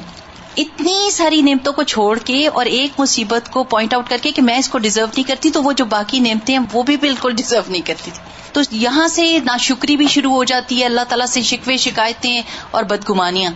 [0.57, 4.41] اتنی ساری نعمتوں کو چھوڑ کے اور ایک مصیبت کو پوائنٹ آؤٹ کر کے کہ
[4.41, 7.33] میں اس کو ڈیزرو نہیں کرتی، تو وہ جو باقی نعمتیں ہیں وہ بھی بالکل
[7.35, 8.23] ڈیزرو نہیں کرتی تھی۔
[8.53, 12.41] تو یہاں سے ناشکری بھی شروع ہو جاتی ہے، اللہ تعالیٰ سے شکوے، شکایتیں
[12.71, 13.51] اور بدگمانیاں۔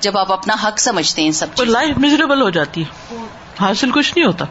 [0.00, 3.16] جب آپ اپنا حق سمجھتے ہیں سب لائف میزریبل ہو جاتی ہے۔
[3.60, 4.44] حاصل کچھ نہیں ہوتا۔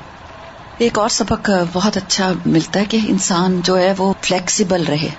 [0.77, 5.09] ایک اور سبق بہت اچھا ملتا ہے کہ انسان جو ہے وہ فلیکسیبل رہے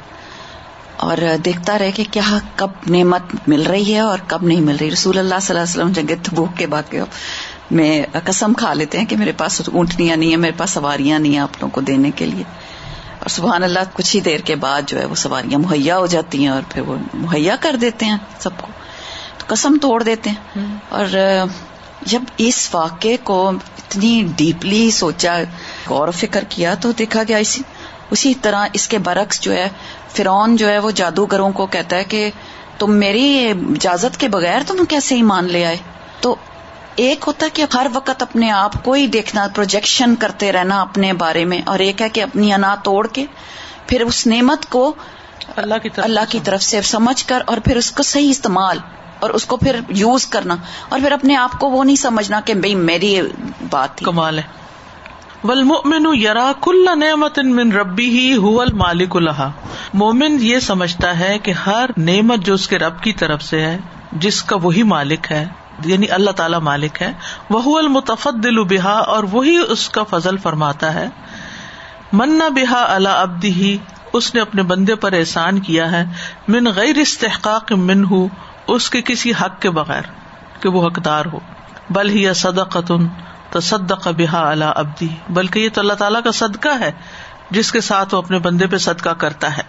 [0.97, 4.91] اور دیکھتا رہے کہ کیا کب نعمت مل رہی ہے اور کب نہیں مل رہی۔
[4.91, 6.99] رسول اللہ صلی اللہ علیہ وسلم جگہ تبوک کے باقی
[7.71, 11.33] میں قسم کھا لیتے ہیں کہ میرے پاس اونٹنیاں نہیں ہیں میرے پاس سواریاں نہیں
[11.33, 12.45] ہیں اپنوں کو دینے کے لیے۔
[13.19, 16.39] اور سبحان اللہ کچھ ہی دیر کے بعد جو ہے وہ سواریاں مہیا ہو جاتی
[16.41, 18.67] ہیں اور پھر وہ مہیا کر دیتے ہیں سب کو۔
[19.49, 21.07] قسم توڑ دیتے ہیں۔ اور
[22.03, 25.39] جب اس واقعے کو اتنی ڈیپلی سوچا
[25.91, 27.63] غور و فکر کیا تو دیکھا گیا اسی
[28.11, 29.69] اسی طرح اس کے برعکس جو ہے
[30.17, 32.31] فرون جو ہے وہ جادوگروں کو کہتا ہے کہ
[32.79, 35.77] تم میری اجازت کے بغیر تم کیسے ہی مان لے آئے؟
[36.21, 36.37] تو
[36.97, 41.13] ایک ہوتا ہے کہ ہر وقت اپنے آپ کو ہی دیکھنا پروجیکشن کرتے رہنا اپنے
[41.13, 43.27] بارے میں اور ایک ہے کہ اپنی انا توڑ کے
[43.87, 44.95] پھر اس نعمت کو
[45.57, 48.79] اللہ کی طرف اللہ کی طرف سے سمجھ کر اور پھر اس کا صحیح استعمال
[49.21, 50.57] اور اس کو پھر یوز کرنا۔
[50.89, 53.21] اور پھر اپنے آپ کو وہ نہیں سمجھنا کہ بھائی میری
[53.71, 54.59] بات کمال ہے۔
[55.45, 59.49] والمؤمن یرا کل نعمت من ربی ہی ہو مالک الحا
[59.95, 63.79] مومن یہ سمجھتا ہے کہ ہر نعمت جو اس کے رب کی طرف سے ہے،
[64.13, 65.47] جس کا وہی مالک ہے
[65.85, 67.13] یعنی اللہ تعالی مالک ہے
[67.51, 71.09] وہ المتفد دل بحا اور وہی اس کا فضل فرماتا ہے۔
[72.13, 73.79] منا بحا اللہ ابدی ہی
[74.13, 76.05] اس نے اپنے بندے پر احسان کیا ہے۔
[76.49, 78.29] من غیر استحقاق من ہوں
[78.69, 80.11] اس کے کسی حق کے بغیر
[80.61, 81.39] کہ وہ حقدار ہو۔
[81.91, 83.07] بل ہی صدقتن
[83.51, 86.91] تصدق بحا اللہ ابدی بلکہ یہ تو اللہ تعالیٰ کا صدقہ ہے،
[87.51, 89.63] جس کے ساتھ وہ اپنے بندے پہ صدقہ کرتا ہے۔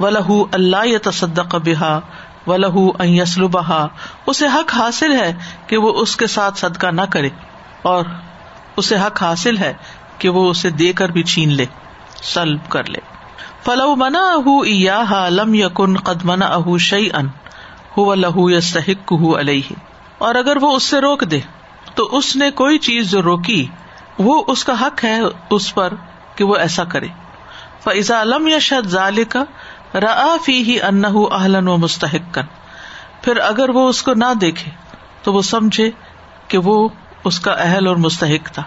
[0.00, 1.98] و لہو اللہ یا تصدق بحا
[2.46, 3.86] و لہو یسل بہا
[4.26, 5.32] اسے حق حاصل ہے
[5.66, 7.28] کہ وہ اس کے ساتھ صدقہ نہ کرے،
[7.82, 8.04] اور
[8.76, 9.72] اسے حق حاصل ہے
[10.18, 11.66] کہ وہ اسے دے کر بھی چھین لے،
[12.24, 13.00] سلب کر لے۔
[13.64, 14.26] فلو منا
[14.92, 17.28] اہ لم یقن قدمنا اہ شعی ان
[17.96, 19.72] ہو لہو یا سہک علیہ
[20.18, 21.40] اور اگر وہ اس سے روک دے،
[21.94, 23.66] تو اس نے کوئی چیز جو روکی،
[24.18, 25.20] وہ اس کا حق ہے
[25.50, 25.92] اس پر
[26.34, 27.06] کہ وہ ایسا کرے۔
[27.84, 29.44] فضا علم یا شد ظال کا
[29.94, 32.38] رفی ہی ان اہلن و مستحق
[33.22, 34.70] پھر اگر وہ اس کو نہ دیکھے،
[35.22, 35.90] تو وہ سمجھے
[36.48, 36.88] کہ وہ
[37.24, 38.62] اس کا اہل اور مستحق تھا۔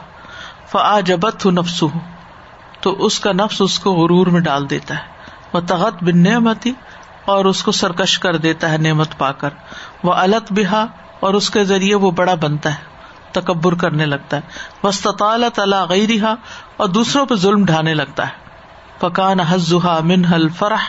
[0.71, 1.99] فا جبت ہوں نفس ہوں
[2.81, 5.03] تو اس کا نفس اس کو غرور میں ڈال دیتا ہے۔
[5.53, 6.71] وہ تغت بن نعمتی
[7.27, 9.49] اور اس کو سرکش کر دیتا ہے نعمت پا کر۔
[10.03, 10.85] وہ الت بہا
[11.19, 12.83] اور اس کے ذریعے وہ بڑا بنتا ہے،
[13.31, 14.41] تکبر کرنے لگتا ہے۔
[14.83, 16.09] وسطال تلا غیر
[16.77, 18.47] اور دوسروں پہ ظلم ڈھانے لگتا ہے۔
[18.99, 20.83] پکان حزا من حل فرح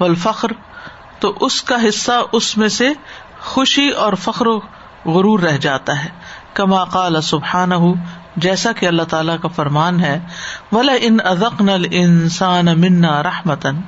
[0.00, 0.48] و الفخر
[1.18, 2.88] تو اس کا حصہ اس میں سے
[3.40, 4.58] خوشی اور فخر و
[5.04, 6.08] غرور رہ جاتا ہے۔
[6.54, 7.70] کما قال سبحان
[8.36, 10.20] جیسا کہ اللہ تعالیٰ کا فرمان ہے۔
[10.72, 13.80] ولا ان ازق نل انسان منا رحمتن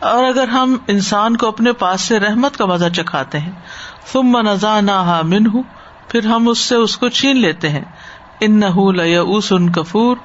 [0.00, 3.52] اور اگر ہم انسان کو اپنے پاس سے رحمت کا مزہ چکھاتے ہیں
[4.12, 5.62] تم نزا نہ من ہوں
[6.08, 7.84] پھر ہم اس سے اس کو چھین لیتے ہیں۔
[8.40, 8.66] ان نہ
[9.50, 10.16] ان کفور،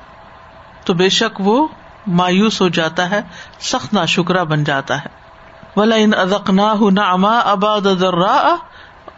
[0.86, 1.68] تو بے شک وہ
[2.08, 3.22] مایوس ہو جاتا ہے،
[3.60, 5.10] سخت نہ شکرا بن جاتا ہے۔
[5.76, 7.82] ولا ان ادق نہ ہوں نہ اما اباد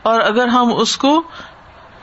[0.03, 1.21] اور اگر ہم اس کو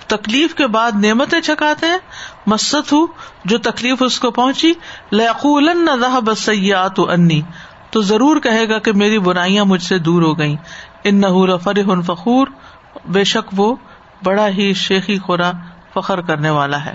[0.07, 1.99] تکلیف کے بعد نعمتیں چکاتے ہیں
[2.47, 3.07] مست ہوں
[3.45, 4.73] جو تکلیف اس کو پہنچی
[5.13, 7.43] لقول نہ بسیات انی۔
[7.95, 10.57] تو ضرور کہے گا کہ میری برائیاں مجھ سے دور ہو گئی
[11.05, 12.47] ان نہ فرح فخور،
[13.05, 13.77] بے شک وہ
[14.23, 15.53] بڑا ہی شیخی خورا
[15.95, 16.95] فخر کرنے والا ہے۔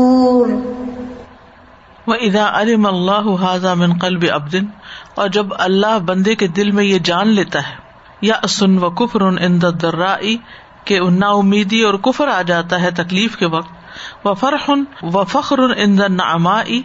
[2.07, 4.55] وإذا علم الله هذا من قلب عبد،
[5.15, 7.75] اور جب اللہ بندے کے دل میں یہ جان لیتا ہے
[8.21, 10.15] یا سن و کفر ان درا
[10.83, 15.59] کہ نا امیدی اور کفر آ جاتا ہے تکلیف کے وقت و فرحن و فخر
[15.77, 16.81] اندن نعمائی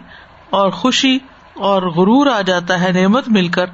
[0.49, 1.17] اور خوشی
[1.61, 3.69] اور غرور آ جاتا ہے نعمت مل کر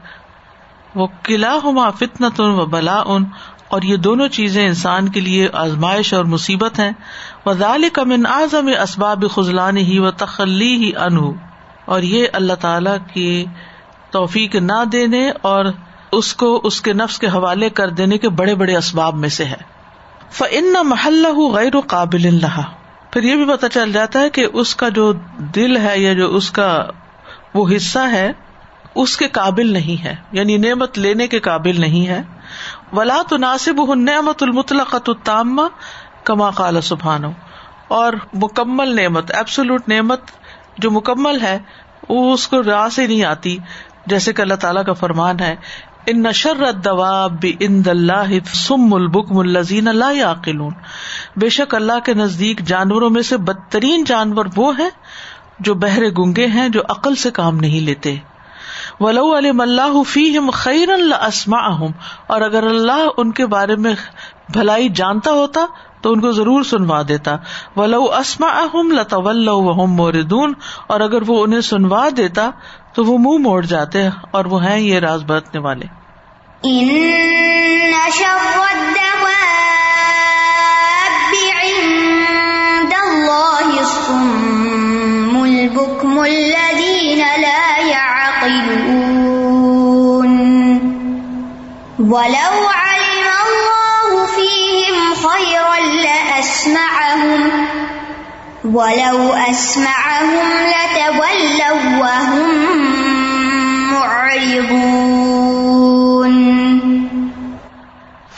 [0.96, 3.24] وہ قلعہ ہما فتنت و بلا ان
[3.74, 6.92] اور یہ دونوں چیزیں انسان کے لیے آزمائش اور مصیبت ہیں۔
[7.46, 11.34] وزال کمن اعظم اسباب خزلان ہی و تخلی ہی ان
[11.86, 13.46] اور یہ اللہ تعالی کی
[14.12, 15.66] توفیق نہ دینے اور
[16.12, 19.46] اس کو اس کے نفس کے حوالے کر دینے کے بڑے بڑے اسباب میں سے
[19.46, 19.74] ہے۔
[20.32, 22.62] فن محلہ غیر و قابل اللہ
[23.12, 26.36] پھر یہ بھی پتہ چل جاتا ہے کہ اس کا جو دل ہے یا جو
[26.36, 26.86] اس کا
[27.54, 28.32] وہ حصہ ہے،
[28.96, 32.22] اس کے قابل نہیں ہے۔ یعنی نعمت لینے کے قابل نہیں ہے۔
[32.94, 35.62] ولا تو ناصب نعمت المطلق تامہ
[36.24, 37.24] کما قال سبحان
[37.88, 40.32] اور مکمل نعمت ایبسولوٹ نعمت
[40.78, 41.58] جو مکمل ہے،
[42.10, 43.58] وہ اس کو راہ سے نہیں آتی،
[44.06, 45.56] جیسے کہ اللہ تعالیٰ کا فرمان ہے،
[46.06, 50.74] ان نشر دباب ان اللہ سم البکم الزین اللہ عقلون
[51.38, 54.90] بے شک اللہ کے نزدیک جانوروں میں سے بدترین جانور وہ ہیں
[55.60, 58.16] جو بہرے گنگے ہیں، جو عقل سے کام نہیں لیتے۔
[59.00, 61.84] ولو علم اللہ فیم خیر اللہ
[62.28, 63.94] اور اگر اللہ ان کے بارے میں
[64.54, 65.66] بھلائی جانتا ہوتا،
[66.02, 67.36] تو ان کو ضرور سنوا دیتا۔
[67.76, 69.50] ولو اسما اہم لطول
[69.88, 70.54] موردون
[70.88, 72.50] اور اگر وہ انہیں سنوا دیتا،
[72.94, 75.86] تو وہ منہ موڑ جاتے اور وہ ہیں یہ راز برتنے والے۔
[92.00, 97.50] ولو علم الله فيهم خيرا لأسمعهم،
[98.76, 102.68] ولو أسمعهم لتولوا وهم
[103.94, 104.84] معرضون.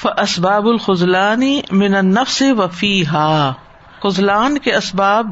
[0.01, 3.51] فأسباب الخزلان من النفس وفيها۔
[4.03, 5.27] خزلان کے اسباب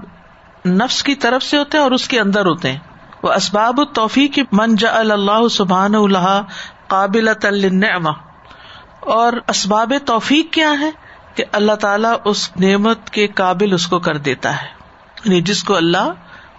[0.65, 2.79] نفس کی طرف سے ہوتے ہیں اور اس کے اندر ہوتے ہیں۔
[3.23, 6.41] وہ اسباب التوفیق من جعل اللہ سبحانہ لها
[6.93, 7.29] قابل
[8.99, 10.91] اور اسباب توفیق کیا ہے
[11.35, 14.67] کہ اللہ تعالیٰ اس نعمت کے قابل اس کو کر دیتا ہے۔
[15.25, 16.11] یعنی جس کو اللہ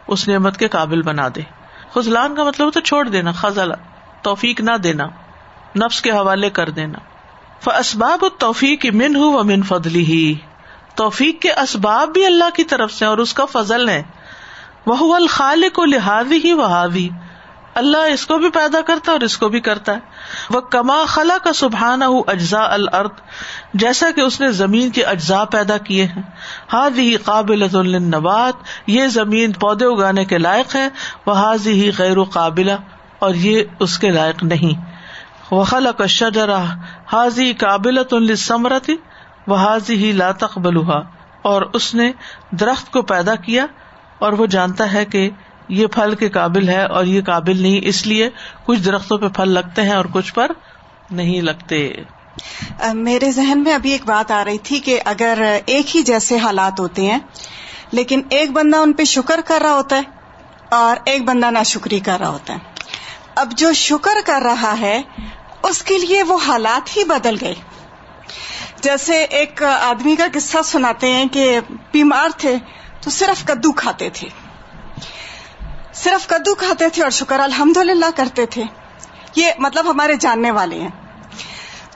[0.07, 1.41] اس نعمت کے قابل بنا دے۔
[1.95, 3.71] خزلان کا مطلب تو چھوڑ دینا خزل
[4.23, 5.05] توفیق نہ دینا،
[5.77, 6.99] نفس کے حوالے کر دینا۔
[7.79, 10.35] اسباب توفیق من ہوں و من فضلی ہی
[10.95, 14.03] توفیق کے اسباب بھی اللہ کی طرف سے اور اس کا فضل ہے۔
[14.87, 16.71] وہ الخال کو لحاظی ہی وہ
[17.75, 19.99] اللہ اس کو بھی پیدا کرتا ہے اور اس کو بھی کرتا ہے۔
[20.51, 23.21] وہ کما خلا کا سبحانہ اجزا الرد
[23.75, 26.23] جیسا کہ اس نے زمین کے اجزاء پیدا کیے ہیں۔
[26.73, 27.67] ہاد ہی قابل
[28.03, 28.55] نبات
[28.87, 30.89] یہ زمین پودے اگانے کے لائق ہے۔
[31.27, 32.77] وہ حاضی ہی غیر قابلہ،
[33.19, 34.83] اور یہ اس کے لائق نہیں۔
[35.51, 36.63] وہ خلا کا شجرا
[37.13, 38.97] حاضی قابل سمرتی
[39.47, 41.01] وہ حاضی ہی لاتق بلوہا
[41.43, 42.11] اور اس نے
[42.51, 43.67] درخت کو پیدا کیا،
[44.19, 45.29] اور وہ جانتا ہے کہ
[45.69, 48.31] یہ پھل کے قابل ہے اور یہ قابل نہیں، اس لیے
[48.65, 50.53] کچھ درختوں پہ پھل لگتے ہیں اور کچھ پر
[51.11, 51.93] نہیں لگتے۔
[52.95, 56.81] میرے ذہن میں ابھی ایک بات آ رہی تھی کہ اگر ایک ہی جیسے حالات
[56.81, 57.19] ہوتے ہیں،
[57.93, 60.03] لیکن ایک بندہ ان پہ شکر کر رہا ہوتا ہے
[60.71, 62.59] اور ایک بندہ نا شکری کر رہا ہوتا ہے۔
[63.35, 65.03] اب جو شکر کر رہا ہے،
[65.63, 67.55] اس کے لیے وہ حالات ہی بدل گئے۔
[68.83, 71.61] جیسے ایک آدمی کا قصہ سناتے ہیں کہ
[71.93, 72.57] بیمار تھے
[73.01, 74.29] تو صرف کدو کھاتے تھے۔
[75.95, 78.63] صرف کدو کھاتے تھے اور شکر الحمد للہ کرتے تھے۔
[79.37, 80.91] یہ مطلب ہمارے جاننے والے ہیں۔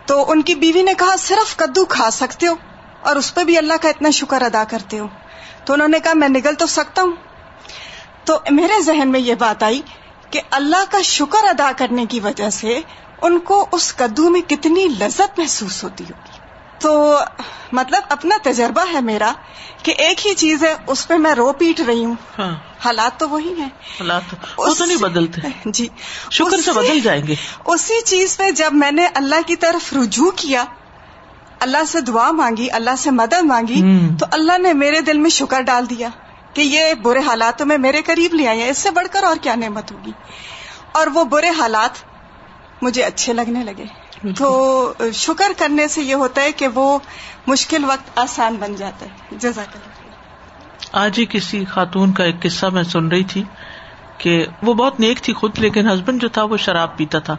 [0.06, 2.54] تو ان کی بیوی نے کہا، صرف کدو کھا سکتے ہو
[3.00, 5.06] اور اس پہ بھی اللہ کا اتنا شکر ادا کرتے ہو۔
[5.64, 7.12] تو انہوں نے کہا، میں نگل تو سکتا ہوں۔
[8.24, 9.82] تو میرے ذہن میں یہ بات آئی
[10.30, 12.80] کہ اللہ کا شکر ادا کرنے کی وجہ سے
[13.22, 16.37] ان کو اس کدو میں کتنی لذت محسوس ہوتی ہوگی۔
[16.78, 17.18] تو
[17.72, 19.32] مطلب اپنا تجربہ ہے میرا
[19.82, 23.28] کہ ایک ہی چیز ہے اس پہ میں رو پیٹ رہی ہوں۔ ہاں۔ حالات تو
[23.28, 23.68] وہی ہیں۔
[24.00, 24.22] حالات
[24.78, 25.88] تو نہیں بدلتے۔ جی۔
[26.30, 30.30] شکر سے بدل جائیں گے۔ اسی چیز پہ جب میں نے اللہ کی طرف رجوع
[30.36, 30.64] کیا
[31.60, 33.82] اللہ سے دعا مانگی اللہ سے مدد مانگی
[34.20, 36.08] تو اللہ نے میرے دل میں شکر ڈال دیا
[36.52, 39.54] کہ یہ برے حالاتوں میں میرے قریب لے آئے اس سے بڑھ کر اور کیا
[39.54, 40.12] نعمت ہوگی۔
[40.92, 41.90] اور وہ برے حالات
[42.82, 43.84] مجھے اچھے لگنے لگے۔
[44.36, 46.98] تو شکر کرنے سے یہ ہوتا ہے کہ وہ
[47.46, 49.98] مشکل وقت آسان بن جاتا ہے۔ جزاک اللہ
[50.92, 53.42] آج ہی کسی خاتون کا ایک قصہ میں سن رہی تھی
[54.18, 57.36] کہ وہ بہت نیک تھی خود، لیکن ہسبینڈ جو تھا وہ شراب پیتا تھا۔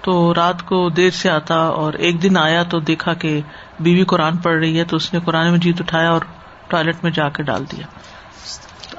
[0.00, 3.40] تو رات کو دیر سے آتا اور ایک دن آیا تو دیکھا کہ
[3.80, 6.20] بیوی قرآن پڑھ رہی ہے تو اس نے قرآن مجید اٹھایا اور
[6.68, 7.86] ٹوائلٹ میں جا کے ڈال دیا۔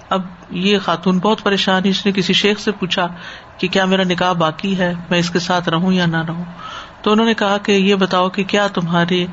[0.10, 3.08] اب یہ خاتون بہت پریشانی اس نے کسی شیخ سے پوچھا
[3.58, 6.44] کہ کیا میرا نکاح باقی ہے؟ میں اس کے ساتھ رہوں یا نہ رہوں؟
[7.06, 9.28] تو انہوں نے کہا کہ یہ بتاؤ کہ کیا تمہاری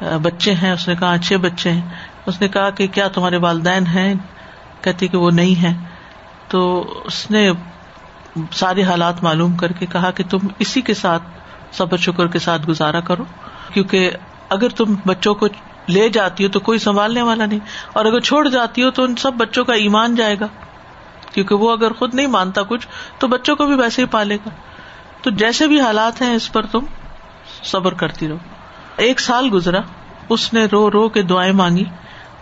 [0.00, 1.80] بچے ہیں؟ اس نے کہا، اچھے بچے ہیں۔
[2.26, 4.14] اس نے کہا کہ کیا تمہارے والدین ہیں؟
[4.80, 5.72] کہتی کہ وہ نہیں ہے
[6.48, 7.50] تو اس نے
[8.52, 11.22] سارے حالات معلوم کر کے کہا کہ تم اسی کے ساتھ
[11.72, 13.24] صبر شکر کے ساتھ گزارا کرو،
[13.72, 14.10] کیونکہ
[14.48, 15.46] اگر تم بچوں کو
[15.88, 17.60] لے جاتی ہو تو کوئی سنبھالنے والا نہیں۔
[17.92, 20.46] اور اگر چھوڑ جاتی ہو تو ان سب بچوں کا ایمان جائے گا۔
[21.32, 24.48] کیونکہ وہ اگر خود نہیں مانتا کچھ تو بچوں کو بھی ویسے ہی پالے گا۔
[25.22, 26.80] تو جیسے بھی حالات ہیں اس پر تم
[27.62, 28.36] صبر کرتی رہو۔
[28.96, 29.80] ایک سال گزرا،
[30.28, 31.84] اس نے رو رو کے دعائیں مانگی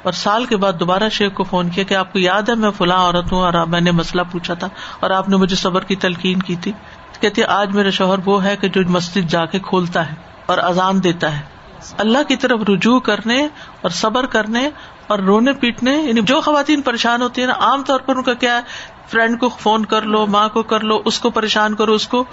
[0.02, 2.70] اور سال کے بعد دوبارہ شیخ کو فون کیا کہ آپ کو یاد ہے میں
[2.70, 4.68] فلاں عورت ہوں اور میں نے مسئلہ پوچھا تھا
[5.00, 6.72] اور آپ نے مجھے صبر کی تلقین کی تھی۔
[7.20, 10.14] کہتے آج میرا شوہر وہ ہے کہ جو مسجد جا کے کھولتا ہے
[10.46, 11.57] اور اذان دیتا ہے۔
[11.98, 13.48] اللہ کی طرف رجوع کرنے
[13.80, 14.70] اور صبر کرنے
[15.06, 18.34] اور رونے پیٹنے یعنی جو خواتین پریشان ہوتی ہیں نا، عام طور پر ان کا
[18.34, 18.60] کیا ہے،
[19.08, 22.24] فرینڈ کو فون کر لو، ماں کو کر لو، اس کو پریشان کرو، اس کو۔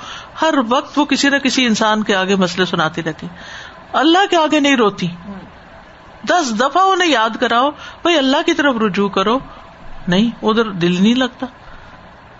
[0.41, 3.27] ہر وقت وہ کسی نہ کسی انسان کے آگے مسئلے سناتی رہتی۔
[3.93, 5.07] اللہ کے آگے نہیں روتی۔
[6.29, 9.39] دس دفعہ انہیں یاد کراؤ، بھائی اللہ کی طرف رجوع کرو۔
[10.07, 11.45] نہیں، ادھر دل نہیں لگتا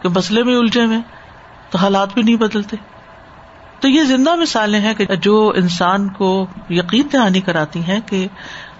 [0.01, 1.01] کہ مسئلے میں الجھے میں
[1.69, 2.75] تو حالات بھی نہیں بدلتے۔
[3.79, 8.27] تو یہ زندہ مثالیں ہیں کہ جو انسان کو یقین دہانی کراتی ہیں کہ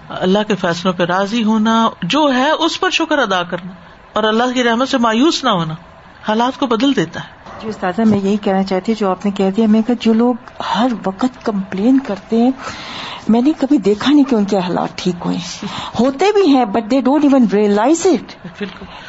[0.10, 3.72] اللہ کے فیصلوں پہ راضی ہونا، جو ہے اس پر شکر ادا کرنا
[4.14, 5.74] اور اللہ کی رحمت سے مایوس نہ ہونا،
[6.28, 9.32] حالات کو بدل دیتا ہے۔ جی استاذہ میں یہی کہنا چاہتی ہوں جو آپ نے
[9.32, 10.36] کہہ دیا میں جو لوگ
[10.76, 12.52] ہر وقت کمپلین کرتے ہیں
[13.28, 15.38] میں نے کبھی دیکھا نہیں کہ ان کے حالات ٹھیک ہوئے۔
[16.00, 18.36] ہوتے بھی ہیں but they don't even realize it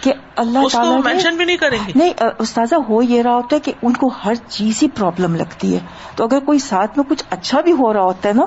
[0.03, 3.61] کہ اللہ تعالیٰ مینشن بھی نہیں کریں گے۔ نہیں استاذہ ہو یہ رہا ہوتا ہے
[3.61, 5.79] کہ ان کو ہر چیز ہی پرابلم لگتی ہے۔
[6.17, 8.45] تو اگر کوئی ساتھ میں کچھ اچھا بھی ہو رہا ہوتا ہے نا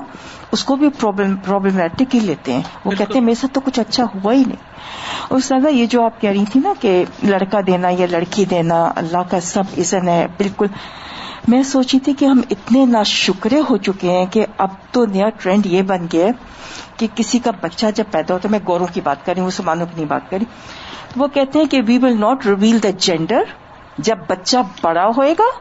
[0.52, 4.04] اس کو بھی پرابلمٹک ہی لیتے ہیں۔ وہ کہتے ہیں میرے ساتھ تو کچھ اچھا
[4.04, 4.70] ہوا ہی نہیں۔
[5.30, 9.30] استاذہ یہ جو آپ کہہ رہی تھی نا کہ لڑکا دینا یا لڑکی دینا اللہ
[9.30, 9.62] کا سب
[9.94, 10.66] عزن ہے۔ بالکل۔
[11.48, 15.28] میں سوچی تھی کہ ہم اتنے نا شکرے ہو چکے ہیں کہ اب تو نیا
[15.28, 16.26] ٹرینڈ یہ بن گیا
[16.96, 19.46] کہ کسی کا بچہ جب پیدا ہوتا ہے، میں گوروں کی بات کر رہی ہوں،
[19.46, 20.44] مسلمانوں کی نہیں بات کری
[21.16, 23.42] وہ کہتے ہیں کہ we will not reveal the gender
[23.98, 25.60] جب بچہ بڑا ہوئے گا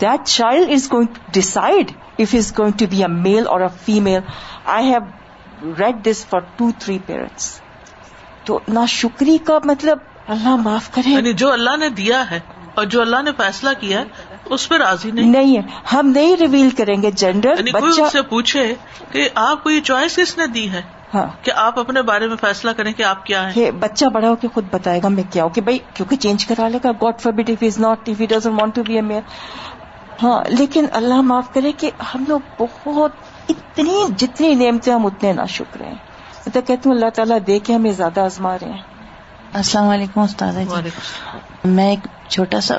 [0.00, 3.68] that child is going to decide if is going to be a male اور a
[3.84, 4.18] female
[4.64, 7.60] I have read this for two three parents
[8.44, 9.98] تو نا شکری کا مطلب
[10.28, 12.40] اللہ معاف کرے۔ یعنی جو اللہ نے دیا ہے۔
[12.78, 14.04] اور جو اللہ نے فیصلہ کیا ہے
[14.50, 15.62] اس پہ راضی نہیں۔ نہیں ہے۔
[15.92, 18.74] ہم نہیں ریویل کریں گے جینڈر یعنی کوئی سے پوچھے
[19.12, 20.82] کہ آپ کو یہ چوائس کس نے دی ہے
[21.14, 24.36] ہاں۔ کہ آپ اپنے بارے میں فیصلہ کریں کہ آپ کیا ہے بچہ بڑا ہو
[24.36, 27.14] کے خود بتائے گا میں کیا ہوں کہ بھائی کیونکہ چینج کرا لے گا۔ God
[27.24, 29.20] but if is not if doesn't want to be a mayor
[30.22, 33.10] ہاں لیکن اللہ معاف کرے کہ ہم لوگ بہت
[33.48, 35.94] اتنی جتنی نعمتیں ہم اتنے نہ شکر ہیں۔
[36.36, 38.97] میں تو کہتی ہوں اللہ تعالیٰ دے کے ہمیں زیادہ آزما رہے ہیں۔
[39.52, 40.52] السلام علیکم استاد
[40.84, 40.88] جی۔
[41.64, 42.74] میں ایک چھوٹا سا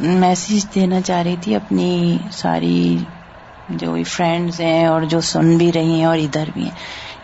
[0.00, 2.98] میسج دینا چاہ رہی تھی اپنی ساری
[3.68, 6.70] جو فرینڈز ہیں اور جو سن بھی رہی ہیں اور ادھر بھی ہیں۔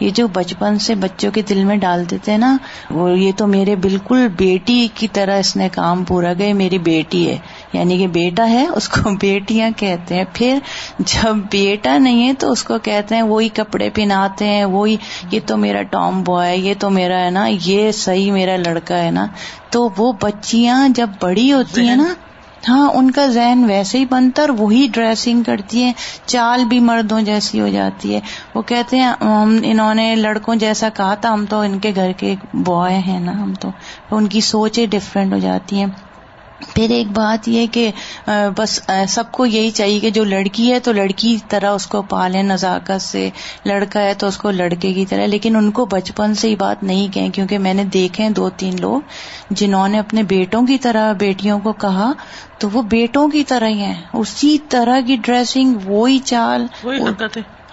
[0.01, 2.57] یہ جو بچپن سے بچوں کے دل میں ڈال دیتے نا
[2.91, 7.31] وہ یہ تو میرے بالکل بیٹی کی طرح اس نے کام پورا گئے میری بیٹی
[7.31, 7.39] ہے۔
[7.73, 10.59] یعنی کہ بیٹا ہے اس کو بیٹیاں کہتے ہیں۔ پھر
[10.99, 14.97] جب بیٹا نہیں ہے تو اس کو کہتے ہیں وہی کپڑے پہناتے ہیں وہی
[15.31, 19.11] یہ تو میرا ٹام بوائے یہ تو میرا ہے نا یہ صحیح میرا لڑکا ہے
[19.11, 19.27] نا۔
[19.71, 22.13] تو وہ بچیاں جب بڑی ہوتی ہیں نا
[22.69, 25.93] ہاں ان کا ذہن ویسے ہی بنتا اور وہی ڈریسنگ کرتی ہے
[26.27, 28.21] چال بھی مردوں جیسی ہو جاتی ہے۔
[28.55, 32.35] وہ کہتے ہیں انہوں نے لڑکوں جیسا کہا تھا ہم تو ان کے گھر کے
[32.65, 33.69] بوائے ہیں نا ہم تو
[34.11, 35.87] ان کی سوچیں ڈفرینٹ ہو جاتی ہیں۔
[36.61, 37.91] پھر ایک بات یہ کہ
[38.57, 42.43] بس سب کو یہی چاہیے کہ جو لڑکی ہے تو لڑکی طرح اس کو پالیں،
[42.43, 43.29] نزاکت سے،
[43.65, 46.83] لڑکا ہے تو اس کو لڑکے کی طرح، لیکن ان کو بچپن سے ہی بات
[46.83, 49.01] نہیں کہیں، کیونکہ میں نے دیکھے دو تین لوگ
[49.51, 52.13] جنہوں نے اپنے بیٹوں کی طرح بیٹیوں کو کہا،
[52.59, 56.67] تو وہ بیٹوں کی طرح ہی ہیں، اسی طرح کی ڈریسنگ وہی چال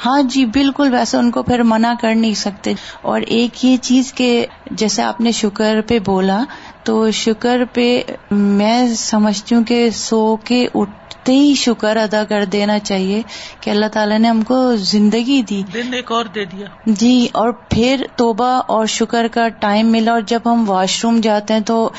[0.06, 4.14] ہاں جی بالکل ویسے ان کو پھر منع کر نہیں سکتے۔ اور ایک یہ چیز
[4.14, 6.44] کہ جیسے آپ نے شکر پہ بولا
[6.84, 12.80] تو شکر پہ میں سمجھتی ہوں کہ سو کے اٹھتے ہی شکر ادا کر دینا
[12.80, 13.22] چاہیے
[13.62, 17.52] کہ اللہ تعالیٰ نے ہم کو زندگی دی۔ دن ایک اور دے دیا۔ جی اور
[17.70, 21.90] پھر توبہ اور شکر کا ٹائم ملا اور جب ہم واش روم جاتے ہیں تو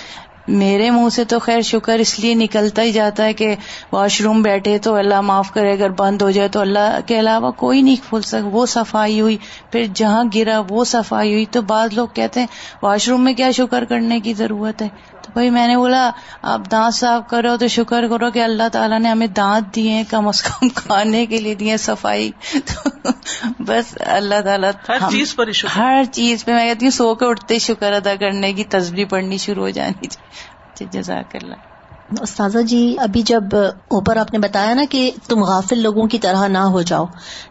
[0.49, 3.57] میرے منہ سے تو خیر شکر اس لیے نکلتا ہی جاتا ہے کہ
[3.93, 7.51] واش روم بیٹھے تو اللہ معاف کرے اگر بند ہو جائے تو اللہ کے علاوہ
[7.51, 9.37] کوئی نہیں کھول سک وہ صفائی ہوئی
[9.73, 12.47] پھر جہاں گرا وہ صفائی ہوئی۔ تو بعض لوگ کہتے ہیں
[12.83, 14.89] واش روم میں کیا شکر کرنے کی ضرورت ہے؟
[15.23, 16.11] تو بھائی میں نے بولا
[16.43, 20.29] آپ دانت صاف کرو تو شکر کرو کہ اللہ تعالیٰ نے ہمیں دانت دیے کم
[20.29, 22.89] از کم کھانے کے لیے دیے صفائی۔ تو
[23.59, 27.59] بس اللہ تعالیٰ ہر چیز پر ہر چیز پہ میں کہتی ہوں سو کے اٹھتے
[27.59, 30.38] شکر ادا کرنے کی تصویر پڑھنی شروع ہو جانی چاہیے۔
[30.93, 31.55] جزاک اللہ
[32.21, 33.43] استاذہ جی ابھی جب
[33.89, 37.05] اوپر آپ نے بتایا نا کہ تم غافل لوگوں کی طرح نہ ہو جاؤ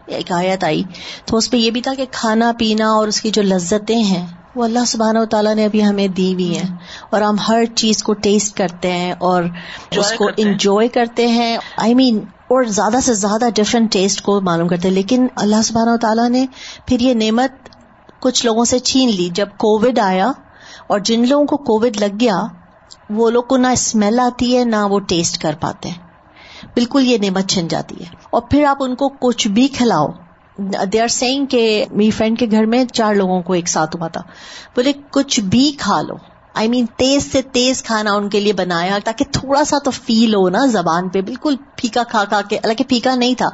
[0.06, 0.82] ایک آیت آئی۔
[1.24, 4.26] تو اس پہ یہ بھی تھا کہ کھانا پینا اور اس کی جو لذتیں ہیں
[4.54, 6.76] وہ اللہ سبحانہ و تعالیٰ نے ابھی ہمیں دی ہوئی ہیں۔
[7.10, 9.42] اور ہم ہر چیز کو ٹیسٹ کرتے ہیں اور
[9.90, 14.68] اس کو۔ انجوائے کرتے ہیں۔ آئی مین اور زیادہ سے زیادہ ڈفرینٹ ٹیسٹ کو معلوم
[14.68, 16.46] کرتے ہیں۔ لیکن اللہ سبحانہ و تعالیٰ نے
[16.86, 17.50] پھر یہ نعمت
[18.20, 20.32] کچھ لوگوں سے چھین لی۔ جب کووڈ آیا
[20.86, 22.40] اور جن لوگوں کو کووڈ لگ گیا
[23.10, 26.08] وہ لوگ کو نہ اسمیل آتی ہے، نہ وہ ٹیسٹ کر پاتے ہیں۔
[26.74, 30.06] بالکل یہ نعمت چھن جاتی ہے۔ اور پھر آپ ان کو کچھ بھی کھلاؤ۔
[30.92, 34.08] دے آر سیئنگ کہ میری فرینڈ کے گھر میں چار لوگوں کو ایک ساتھ ہوا
[34.08, 34.20] تھا۔
[34.76, 36.14] بولے، کچھ بھی کھا لو۔
[36.54, 40.34] آئی مین تیز سے تیز کھانا ان کے لیے بنایا تاکہ تھوڑا سا تو فیل
[40.34, 43.48] ہو نا زبان پہ۔ بالکل پھیکا کھا کھا کے، حالانکہ پھیکا نہیں تھا۔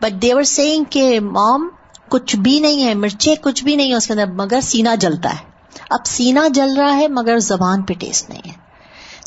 [0.00, 1.68] بٹ دیور سیئنگ کہ مام،
[2.08, 5.30] کچھ بھی نہیں ہے مرچے کچھ بھی نہیں ہے اس کے اندر، مگر سینا جلتا
[5.30, 5.50] ہے۔
[5.90, 8.65] اب سینا جل رہا ہے، مگر زبان پہ ٹیسٹ نہیں ہے۔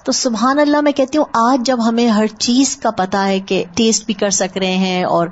[0.05, 3.63] تو سبحان اللہ میں کہتی ہوں آج جب ہمیں ہر چیز کا پتا ہے کہ
[3.75, 5.27] ٹیسٹ بھی کر سک رہے ہیں اور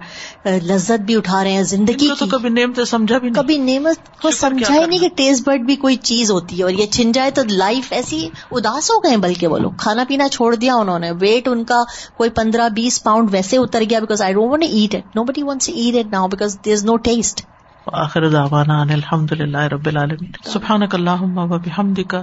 [0.45, 4.31] لذت بھی اٹھا رہے ہیں زندگی تو کبھی سے سمجھا بھی نہیں۔ کبھی نعمت کو
[4.31, 7.31] سمجھا ہی نہیں کہ ٹیسٹ برڈ بھی کوئی چیز ہوتی ہے اور یہ چھن جائے
[7.31, 11.11] تو لائف ایسی اداس ہو گئے بلکہ وہ لوگ کھانا پینا چھوڑ دیا انہوں نے۔
[11.11, 11.83] ویٹ ان کا
[12.17, 15.95] کوئی پندرہ بیس پاؤنڈ ویسے اتر گیا because I don't eat it nobody wants eat
[15.95, 17.41] it now because there is no taste
[17.87, 20.31] وآخر دعوانا ان الحمد للہ رب العالمین.
[20.43, 22.15] سبحانک اللہم و بحمدک،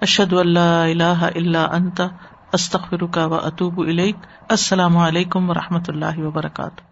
[0.00, 2.00] اشہد ان لا الہ الا انت،
[2.52, 4.16] استغفرک و اتوب الیک.
[4.48, 6.85] السلام علیکم و رحمۃ اللہ وبرکاتہ.